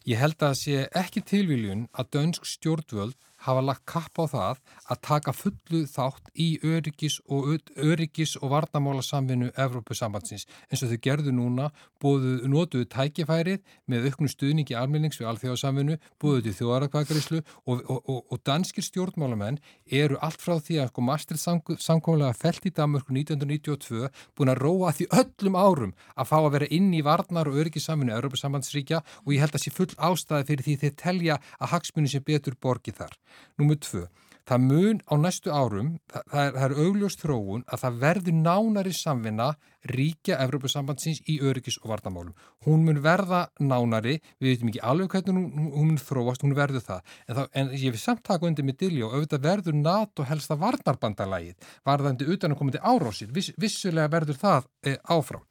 [0.10, 4.62] Ég held að sé ekki tilvíljun að dönsk stjórnvöld hafa lagt kapp á það
[4.92, 11.02] að taka fullu þátt í öryggis og, öryggis og varnamála samvinnu Evrópusambandsins eins og þau
[11.08, 11.70] gerðu núna,
[12.02, 13.62] bóðu notuðu tækifærið
[13.92, 19.60] með auknu stuðningi almennings við alþjóðasamvinnu, bóðu til þjóðarakvækaríslu og, og, og danskir stjórnmálamenn
[19.92, 21.46] eru allt frá því að sko Maastricht
[21.82, 26.72] samkómulega felt í Danmörku 1992 búin að róa því öllum árum að fá að vera
[26.78, 30.78] inn í varnar og öryggissamvinnu Evrópusambandsríkja og ég held að sé full ástæði fyrir því
[30.84, 33.14] þeir telja að hagsmunni sem betur borgi þar.
[33.60, 34.04] Númið tvö,
[34.50, 38.94] það mun á næstu árum, það, það er, er augljóst þróun að það verður nánari
[38.96, 39.52] samvinna
[39.90, 42.36] ríkja Evrópusambandsins í öryggis og vartamálum.
[42.66, 46.86] Hún mun verða nánari, við veitum ekki alveg hvernig hún, hún mun þróast, hún verður
[46.86, 47.14] það.
[47.28, 51.72] En, það, en ég vil samt taka undir með Dilljó, auðvitað verður NATO helsta varnarbandalægið,
[51.88, 55.46] varðandi utan að koma til árásir, Viss, vissulega verður það e, áfram.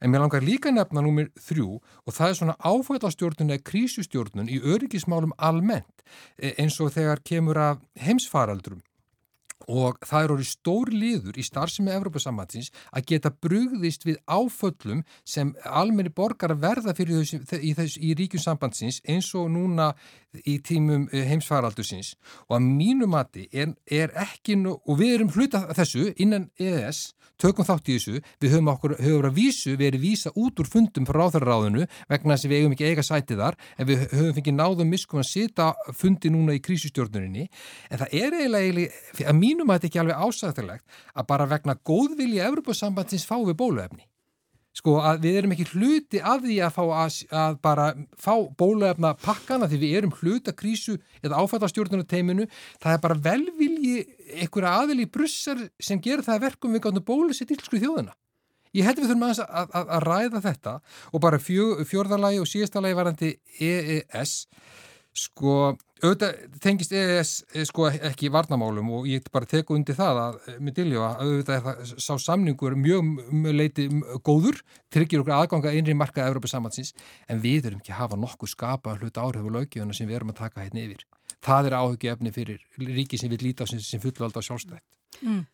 [0.00, 4.60] En mér langar líka nefna númir þrjú og það er svona áfættastjórnun eða krísustjórnun í
[4.62, 6.04] öryggismálum almennt
[6.38, 8.82] e, eins og þegar kemur af heimsfaraldrum
[9.66, 15.54] og það er orðið stór liður í starfsemi Evrópasamhansins að geta brugðist við áföllum sem
[15.64, 17.74] almenni borgar verða fyrir þessu, í,
[18.10, 19.92] í ríkjum sambandsins eins og núna
[20.46, 22.14] í tímum eh, heimsfaraldusins
[22.48, 27.66] og að mínu mati er, er ekki og við erum hluta þessu innan EES, tökum
[27.66, 28.20] þátt í þessu.
[28.42, 32.34] Við höfum okkur, höfum að vísu við erum vísa út úr fundum frá ráðarráðinu vegna
[32.34, 33.58] þess að við eigum ekki eiga sæti þar.
[33.78, 37.46] En við höfum fengið náðum miskum að sita fundi núna í krísustjórnurinni
[37.90, 38.88] en það er eiginlega
[39.28, 44.06] að mínum að þetta ekki alveg ásæðilegt að bara vegna góðvilja Evropasambandsins fá við bóluefni.
[44.78, 47.86] Sko að við erum ekki hluti af því að að, að bara
[48.20, 52.46] fá bóluefna pakkana því við erum hluta krísu eða áfættastjórnunateiminu
[52.78, 54.04] það er bara velvilji
[54.36, 58.14] einhverja aðil í brussar sem gerir það verkum við gáttum bólusitt ílsku þjóðuna
[58.76, 60.74] ég held við þurfum að, að, ræða þetta
[61.10, 64.34] og bara fjó, fjórðalagi og síðastalagi varandi EES
[65.16, 65.54] sko
[66.02, 70.58] auðvitað tengist EES eh, sko ekki varnamálum og ég bara teku undir það að eh,
[70.62, 73.08] með dilju að auðvitað er það sá samningur mjög
[73.58, 73.88] leiti
[74.26, 74.60] góður
[74.94, 76.94] tryggir okkur aðganga einri markaða Európa samansins
[77.26, 80.34] en við erum ekki að hafa nokkuð skapa hlut áhrif og lögjöfuna sem við erum
[80.34, 81.02] að taka hérna yfir.
[81.44, 84.84] Það er áhugjöfni fyrir ríki sem við líta sem, sem fullvalda sjálfstætt.
[85.22, 85.44] Mm.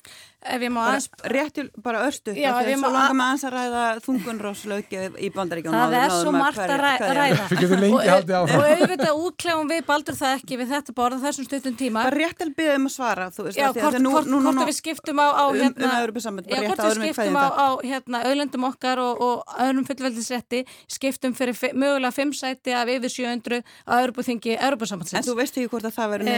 [0.44, 1.06] Ef ég má aðeins...
[1.32, 5.78] Réttil bara örstu, að svo langar maður aðeins að ræða þungunróslaukið í bandaríkjónu.
[5.78, 7.46] Það er svo margt að ræða.
[7.48, 8.60] Við getum lengi haldið áfram.
[8.60, 12.02] Og auðvitað útklefum við baldur það ekki við þetta borða þessum stundum tíma.
[12.04, 13.56] Bara réttil byggðum um að svara, þú veist.
[13.56, 15.88] Já, hvort við skiptum á um- hérna...
[15.96, 20.60] Já, hvort við skiptum á hérna auðlendum okkar og öðrum fullveldisrætti,
[20.92, 25.16] skiptum fyrir mögulega fimm sæti af yfir 700 á Örubusambandsins.
[25.22, 26.28] En þú veist ekki hvort að það verður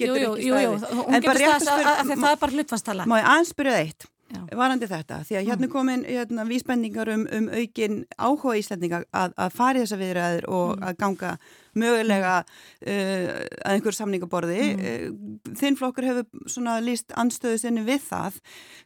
[0.00, 3.06] neðist Jú, jú, jú, jú, hún gefur stað að það er bara hlutfastala.
[3.06, 4.08] Má ég aðspyrja eitt?
[4.56, 5.72] Varandi þetta, því að hérna mm.
[5.72, 10.86] komin hérna, vísbendingar um, um aukin áhuga íslendinga að, að fari þessa viðræður og mm.
[10.88, 11.32] að ganga
[11.74, 13.28] mögulega uh,
[13.64, 14.84] að einhver samningaborði mm.
[14.84, 18.38] uh, þinn flokkur hefur svona líst anstöðu sinni við það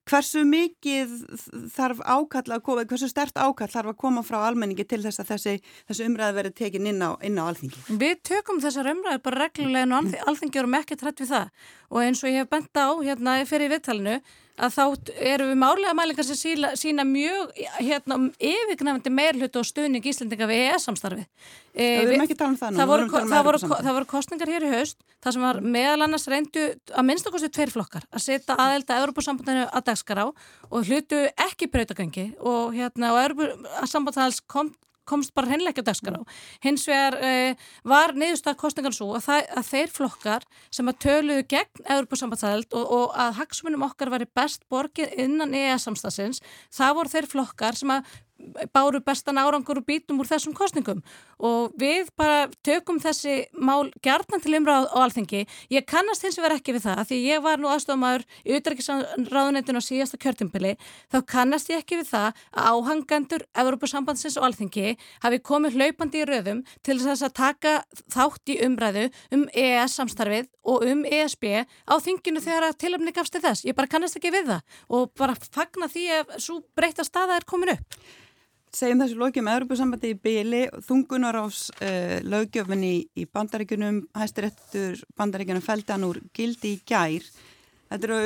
[0.08, 1.14] hversu mikið
[1.74, 5.32] þarf ákall að koma, hversu stert ákall þarf að koma frá almenningi til þess að
[5.34, 5.56] þessi,
[5.90, 7.84] þessi umræði verið tekin inn á, inn á alþingi?
[8.00, 12.24] Við tökum þessar umræði bara reglulega en alþingi erum ekki trætt við það og eins
[12.24, 14.18] og ég hef bent á hérna fyrir viðtalinu
[14.58, 20.08] að þá eru við márlega mælingar sem síla, sína mjög hérna, yfirgnafandi meirhlut og stuðning
[20.10, 21.26] Íslandinga við EES-samstarfi.
[21.74, 22.80] E, við erum ekki talað um það nú.
[22.80, 26.08] Það voru, um það, voru, það voru kostningar hér í haust, það sem var meðal
[26.08, 31.70] annars reyndu að minnstakosti tveir flokkar að setja aðelda Európa-sambandinu að dagskará og hlutu ekki
[31.70, 34.74] breytagöngi og hérna og Európa-sambandhals kom
[35.08, 36.20] komst bara hennilega ekki á dagskará.
[36.64, 41.48] Hins vegar uh, var neyðustak kostningar svo að, það, að þeir flokkar sem að töluðu
[41.54, 46.42] gegn Európa-sambandsæðild og, og að hagsmunum okkar var best borgið innan EES-samstagsins,
[46.74, 48.16] það voru þeir flokkar sem að
[48.72, 51.00] báru bestan árangur og bítum úr þessum kostningum
[51.42, 55.44] og við bara tökum þessi mál gerðan til umræð á alþengi.
[55.74, 59.88] Ég kannast hins vegar ekki við það því ég var nú aðstofamæður í utdragisraðunetinu á
[59.88, 60.74] síðasta kjörtimpili
[61.10, 66.28] þá kannast ég ekki við það að áhangandur Evropasambandsins og alþengi hafi komið hlaupandi í
[66.28, 67.74] röðum til þess að taka
[68.14, 73.38] þátt í umræðu um EES samstarfið og um ESB á þinginu þegar að tilöfni gafst
[73.38, 73.66] þess.
[73.66, 77.46] Ég bara kannast ekki við það og bara fagna því að svo breyta staða er
[77.48, 78.00] komin upp
[78.74, 84.02] segjum þessu lokið með Europasambandi í byli, þungunar ás uh, eh, lögjöfni í, í bandaríkunum,
[84.18, 87.24] hæstirettur bandaríkunum feldan úr gildi í gær.
[87.88, 88.18] Þetta eru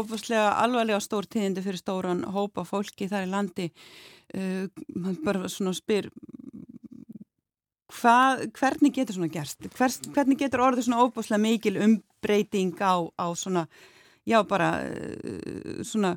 [0.00, 3.68] ofaslega alvarlega stór tíðindi fyrir stóran hópa fólki þar í landi.
[4.34, 4.66] Uh,
[5.24, 6.10] bara svona spyr,
[8.00, 8.16] hva,
[8.58, 9.64] hvernig getur svona gerst?
[9.76, 13.66] Hvers, hvernig getur orðið svona ofaslega mikil umbreyting á, á svona,
[14.26, 16.16] já bara uh, svona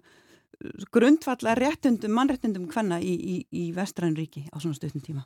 [0.94, 5.26] grundfalla réttundum, mannréttundum hvenna í, í, í vestræn ríki á svona stöðnum tíma?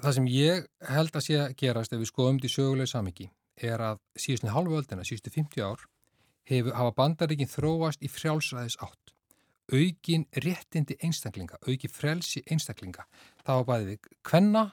[0.00, 3.82] það sem ég held að sé að gerast ef við skoðum í söguleg samingi er
[3.84, 5.86] að síðustinu halvu öldina, síðustu 50 ár
[6.48, 9.14] hefur, hafa bandaríkin þróast í frjálsræðis átt
[9.70, 13.06] aukin réttindi einstaklinga auki frelsi einstaklinga
[13.44, 14.64] það var bæðið við kvenna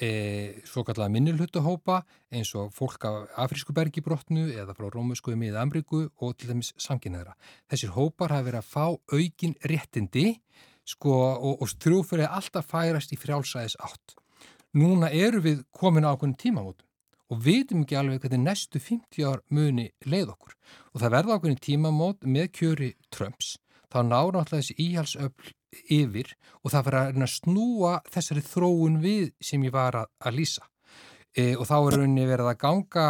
[0.00, 5.62] e, svo kallega minnilhutuhópa eins og fólk af afrísku bergibrotnu eða frá rómusku í miða
[5.62, 7.36] Amriku og til dæmis samkynnaðra.
[7.70, 10.26] Þessir hópar hafa verið að fá aukin réttindi
[10.84, 14.16] sko, og, og trúfyrir alltaf færast í frjálsræðis átt.
[14.72, 16.88] Núna eru við komin á okkur tímamótum
[17.32, 20.56] og vitum ekki alveg hvernig næstu 50 ár muni leið okkur.
[20.92, 23.56] Og það verða okkur tímamót með kjöri Trumps.
[23.88, 25.52] Þá náður náttúrulega þessi íhalsöfl
[25.92, 30.66] yfir og það verður að snúa þessari þróun við sem ég var að, að lýsa.
[31.32, 33.06] E, og þá er rauninni verið að ganga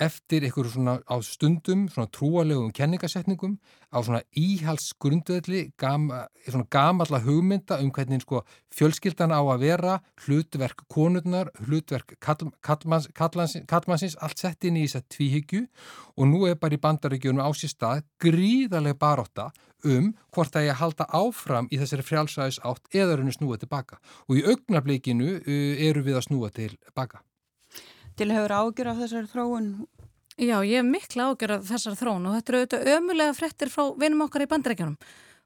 [0.00, 3.58] eftir einhverju svona á stundum, svona trúalegum kenningasetningum,
[3.94, 8.42] á svona íhalsgrundvelli, gama, svona gamalla hugmynda um hvernig sko
[8.74, 15.02] fjölskyldan á að vera, hlutverk konurnar, hlutverk kall, kallmanns, kallmannsins, allt sett inn í þess
[15.02, 15.62] að tvíhyggju.
[16.18, 19.50] Og nú er bara í bandaríkjunum á sér stað gríðarlega baróta
[19.84, 24.44] um hvort að halda áfram í þessari frjálsæðis átt eða rauninu snúa tilbaka og í
[24.48, 27.20] augnablikinu uh, eru við að snúa tilbaka
[28.18, 29.68] til hefur ágjör af þessari þróun?
[30.34, 33.84] Já, ég hef mikla ágjör af þessari þróun og þetta eru auðvitað ömulega frettir frá
[34.00, 34.96] vinum okkar í bandreikjunum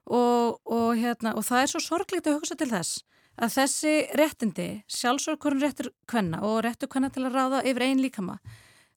[0.09, 3.03] og, og, hérna, og það er svo sorglítið að hugsa til þess
[3.39, 8.39] að þessi réttindi, sjálfsvörkurinn réttur kvenna og réttur kvenna til að ráða yfir einn líkama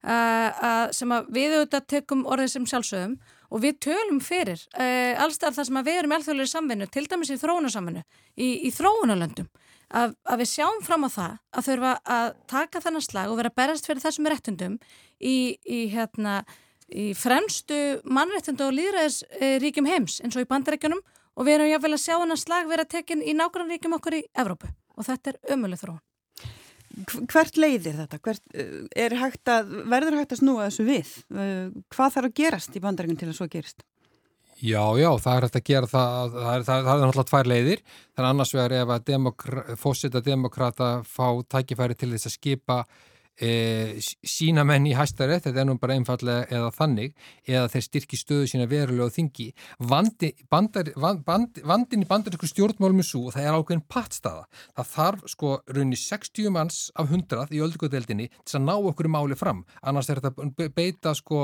[0.02, 3.14] uh, sem að við auðvitað tekum orðið sem sjálfsögum
[3.52, 7.30] og við tölum fyrir uh, allstað þar sem að við erum alþjóðlega samvinnu, til dæmis
[7.30, 8.02] í þróunarsamvinnu,
[8.34, 9.50] í, í þróunarlöndum
[9.92, 13.54] að, að við sjáum fram á það að þurfa að taka þennan slag og vera
[13.62, 14.78] berast fyrir þessum réttundum
[15.20, 16.42] í, í, hérna,
[16.88, 22.04] í fremstu mannréttundu og líðræðisríkjum heims eins og í bandarækjunum og við erum jáfnvel að
[22.04, 26.02] sjá hennar slag vera tekinn í nágrannríkjum okkur í Evrópu og þetta er ömuleg þróun.
[27.30, 28.18] Hvert leiðir þetta?
[28.20, 31.12] Hvert, er hægt að, verður hægt að snúa þessu við?
[31.32, 33.80] Hvað þarf að gerast í bandarækjum til að svo gerist?
[34.62, 37.80] Já, já, það er hægt að gera það, það er, það er, náttúrulega tvær leiðir,
[38.14, 39.08] þannig annars vegar ef að
[39.80, 42.76] fósita demokrata fá tækifæri til þess að skipa
[43.36, 47.14] e, sína menn í hæstarétt, þetta er nú bara einfallega eða þannig,
[47.48, 49.48] eða þeir styrki stöðu sína verulega og þingi.
[49.92, 50.92] Vandi, bandar,
[51.26, 54.46] band, vandin í bandarísku stjórnmálum er svo og það er ákveðin pattstaða.
[54.78, 59.38] Það þarf sko raunni 60 manns af 100 í öldugöðdeldinni til að ná okkur máli
[59.38, 59.64] fram.
[59.82, 61.42] Annars er þetta beita sko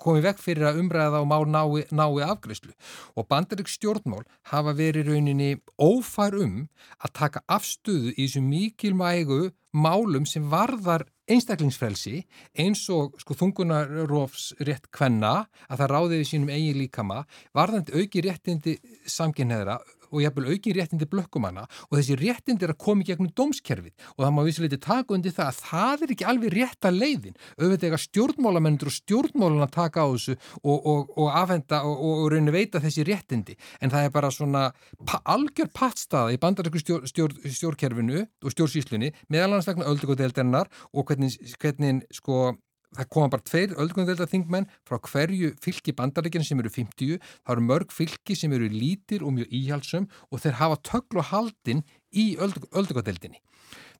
[0.00, 2.72] komið vekk fyrir að umræða og mál nái, nái afgreyslu.
[3.18, 6.64] Og bandarísk stjórnmál hafa verið rauninni ófær um
[7.00, 9.42] að taka afstöðu í þessu mikilmægu
[9.74, 12.20] málum sem varðar einstaklingsfrelsi
[12.60, 17.24] eins og sko þungunarófs rétt kvenna að það ráðiði sínum eigin líkama
[17.56, 18.76] varðandi auki réttindi
[19.08, 19.78] samkynneðra
[20.14, 23.92] og jæfnvel aukin réttindi blökkumanna og þessi réttindi er að koma í gegnum dómskerfið.
[24.16, 27.38] Og það má vissuleiti taka undir það að það er ekki alveg rétta leiðin.
[27.58, 32.26] Auðvitað eitthvað stjórnmálamennur og stjórnmálan að taka á þessu og, og, og afhenda og, og
[32.32, 33.58] raunin veita þessi réttindi.
[33.80, 34.64] En það er bara svona
[35.06, 37.34] pa, algjör pattstaða í bandarækku stjór, stjór,
[38.44, 42.54] og stjórnsýslunni meðal annars vegna öldugóðeldennar og hvernig, hvernig sko
[42.96, 47.66] það koma bara tveir öldgunardelta þingmenn frá hverju fylki bandaríkina sem eru 50, það eru
[47.70, 51.82] mörg fylki sem eru lítir og mjög íhalsum og þeir hafa töklu og haldin
[52.14, 53.40] í öldgunardeldinni.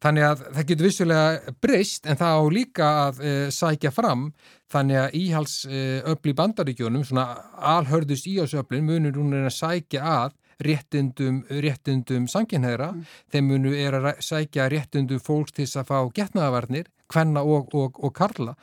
[0.02, 4.26] Þannig að það getur vissulega breyst en það á líka að e, sækja fram
[4.72, 7.26] þannig að íhalsöfli e, bandaríkjónum, svona
[7.72, 10.34] alhörðust íhalsöflin munur hún að sækja að
[10.64, 13.06] réttindum, réttindum sanginheðra, mm.
[13.32, 18.12] þeim munu er að sækja réttindum fólks til að fá getnaðavarnir hvenna og, og, og
[18.16, 18.54] karla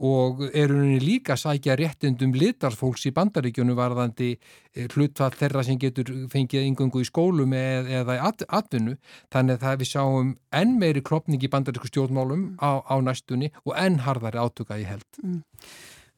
[0.00, 6.08] og eru henni líka sækja réttundum litarfólks í bandaríkjónu varðandi eh, hlutfall þeirra sem getur
[6.32, 8.96] fengið yngungu í skólum eða, eða í atvinnu
[9.32, 14.00] þannig að við sjáum enn meiri klopning í bandarísku stjórnmálum á, á næstunni og enn
[14.06, 15.08] harðari átuga í held.
[15.22, 15.42] Mm.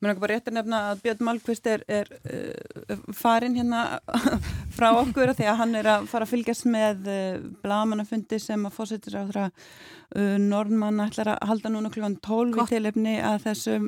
[0.02, 4.00] Mér er ekki bara rétt að nefna að Björn Malmqvist er, er uh, farin hérna
[4.76, 8.74] frá okkur því að hann er að fara að fylgjast með uh, blagamannafundi sem að
[8.74, 13.86] fósittir á þeirra uh, norðmann ætlar að halda núna klukkan 12 í tilefni að þessum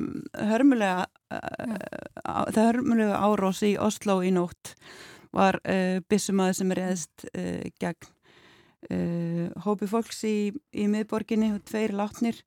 [0.53, 1.03] hörmulega
[1.35, 1.75] uh,
[2.23, 4.77] það hörmulega árós í Oslo í nótt
[5.35, 5.59] var
[6.07, 8.11] bissumaður sem er eðst uh, gegn
[9.65, 12.37] hópi fólks í, í miðborginni og tveir látnir.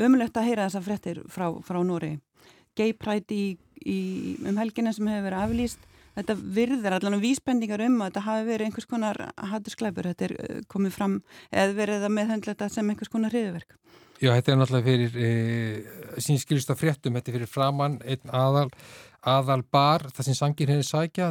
[0.00, 2.14] Umlegt að heyra þessa frettir frá, frá Nóri
[2.76, 3.44] pride í,
[3.84, 3.98] í,
[4.44, 5.90] um helgina sem hefur verið aflýst.
[6.14, 9.18] Þetta virðir allan og vísbendingar um að þetta hafi verið einhvers konar
[9.50, 11.16] hattursklæpur þetta er uh, komið fram
[11.50, 13.74] eða verið það meðhöndleta sem einhvers konar hriðverk
[14.22, 15.30] Já, þetta er náttúrulega fyrir e,
[16.22, 18.68] sínskilist af fréttum, þetta er fyrir framann einn aðal
[19.24, 21.30] aðal bar, það sem sangir henni sækja,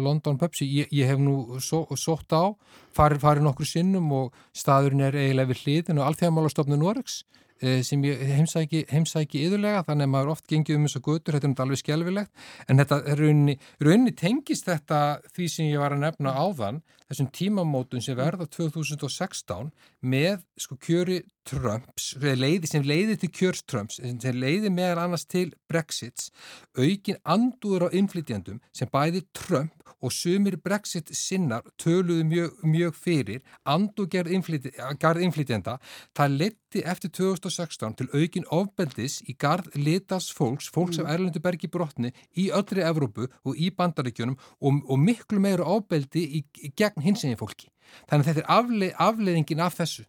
[0.00, 2.52] London Pepsi, ég, ég hef nú svo, sótt á,
[2.94, 7.22] farið fari nokkur sinnum og staðurinn er eiginlega við hliðin og allþjóðamálastofnu Noregs.
[7.24, 7.41] Eh,
[7.86, 11.52] sem ég heimsæki, heimsæki yðurlega þannig að maður oft gengið um þessu gutur þetta er
[11.52, 15.02] náttúrulega alveg skjálfilegt en þetta raunni, raunni tengist þetta
[15.36, 21.22] því sem ég var að nefna áðan þessum tímamótun sem verða 2016 með sko kjöri
[21.48, 26.30] Trumps, leiði, sem leiði til kjörs Trumps, sem leiði meðal annars til Brexits,
[26.78, 33.42] aukin andúður á inflytjandum sem bæði Trump og sumir Brexit sinnar töluðu mjög, mjög fyrir
[33.68, 35.78] andúgerð inflytjanda,
[36.16, 41.12] það leti eftir 2016 til aukin ofbeldis í garð litas fólks, fólks af mm.
[41.14, 46.72] Erlendubergi brotni í öllri Evrópu og í bandaríkjunum og, og miklu meira ofbeldi í, í
[46.78, 47.70] gegn hins eginn fólki.
[48.08, 50.06] Þannig að þetta er afle, afleðingin af þessu.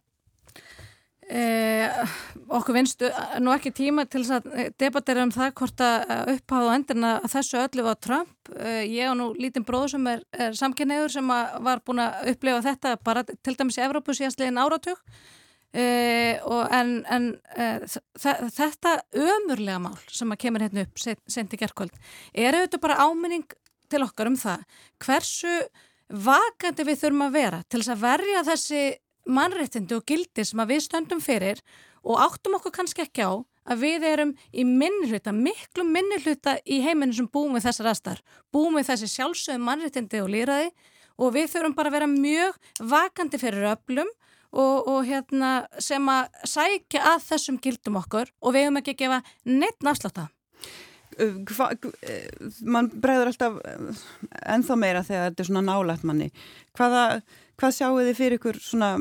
[1.24, 2.16] Eh,
[2.52, 3.08] okkur vinstu
[3.40, 4.44] nú ekki tíma til að
[4.76, 9.16] debattera um það hvort að uppháðu endurna að þessu öllu var Trump eh, ég og
[9.16, 11.32] nú lítinn bróð sem er, er samkynnegur sem
[11.64, 15.00] var búin að upplifa þetta bara til dæmis í Evrópu síðastlegin áratug
[15.72, 16.44] eh,
[16.76, 21.96] en, en eh, þetta ömurlega mál sem að kemur hérna upp sent í gerðkvöld
[22.36, 23.48] er auðvitað bara áminning
[23.88, 24.68] til okkar um það
[25.00, 25.56] hversu
[26.14, 28.82] vakandi við þurfum að vera til þess að verja þessi
[29.34, 31.60] mannréttindi og gildi sem að við stöndum fyrir
[32.04, 33.32] og áttum okkur kannski ekki á
[33.64, 38.20] að við erum í minnluta, miklu minnluta í heiminu sem búum við þessar aðstar,
[38.52, 40.68] búum við þessi sjálfsögum mannréttindi og líraði
[41.16, 42.60] og við þurfum bara að vera mjög
[42.92, 44.10] vakandi fyrir öflum
[44.54, 49.02] og, og hérna, sem að sækja að þessum gildum okkur og við hefum ekki að
[49.02, 50.28] gefa neitt náttúrulega
[51.16, 51.70] Hva,
[52.66, 53.58] mann bregður alltaf
[54.54, 56.30] ennþá meira þegar þetta er svona nálægt manni.
[56.74, 57.04] Hvaða,
[57.60, 58.94] hvað sjáu þið fyrir ykkur svona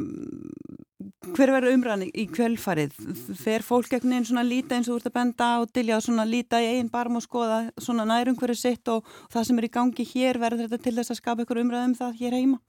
[1.33, 2.95] hver verður umræðan í kvöldfarið
[3.39, 6.25] fer fólk ekkert einn svona líta eins og úr það benda á dilja og svona
[6.27, 9.73] líta í einn barm og skoða svona nærum hverju sitt og, það sem er í
[9.77, 12.59] gangi hér verður þetta til þess að skapa ykkur umræðum það hér heima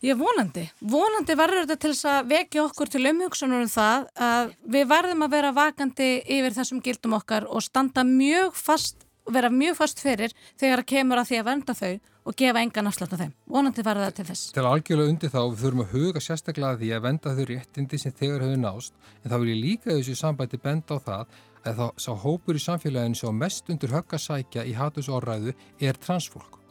[0.00, 4.52] Ég vonandi, vonandi verður þetta til þess að vekja okkur til umhugsunum um það að
[4.72, 9.76] við verðum að vera vakandi yfir þessum gildum okkar og standa mjög fast, vera mjög
[9.82, 13.20] fast fyrir þegar að kemur að því að vernda þau og gefa engan afslátt af
[13.20, 13.34] þeim.
[13.52, 14.44] Vonandi verður það til þess.
[14.56, 18.14] Til algjörlega undir þá, við þurfum að huga sérstaklega því að venda þau réttindi sem
[18.22, 22.00] þegar hefur nást, en þá vil ég líka þessu sambæti benda á það að þá
[22.00, 25.52] sá hópur í samfélaginu sem mest undir höggasækja í hatusórræðu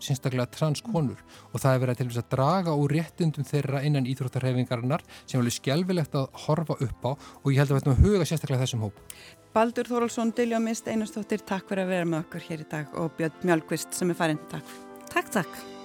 [0.04, 1.22] sérstaklega transkonur
[1.52, 5.44] og það er verið til þess að draga úr réttundum þeirra innan íþróttarhefingarinnar sem er
[5.44, 8.64] alveg skjálfilegt að horfa upp á og ég held að við ætlum að huga sérstaklega
[8.66, 9.02] þessum hóp.
[9.56, 13.18] Baldur Þórólsson, Dilja Mist, Einastóttir, takk fyrir að vera með okkur hér í dag og
[13.18, 14.42] Björn Mjálkvist sem er farin.
[14.54, 14.80] Takk.
[15.10, 15.79] Takk, takk.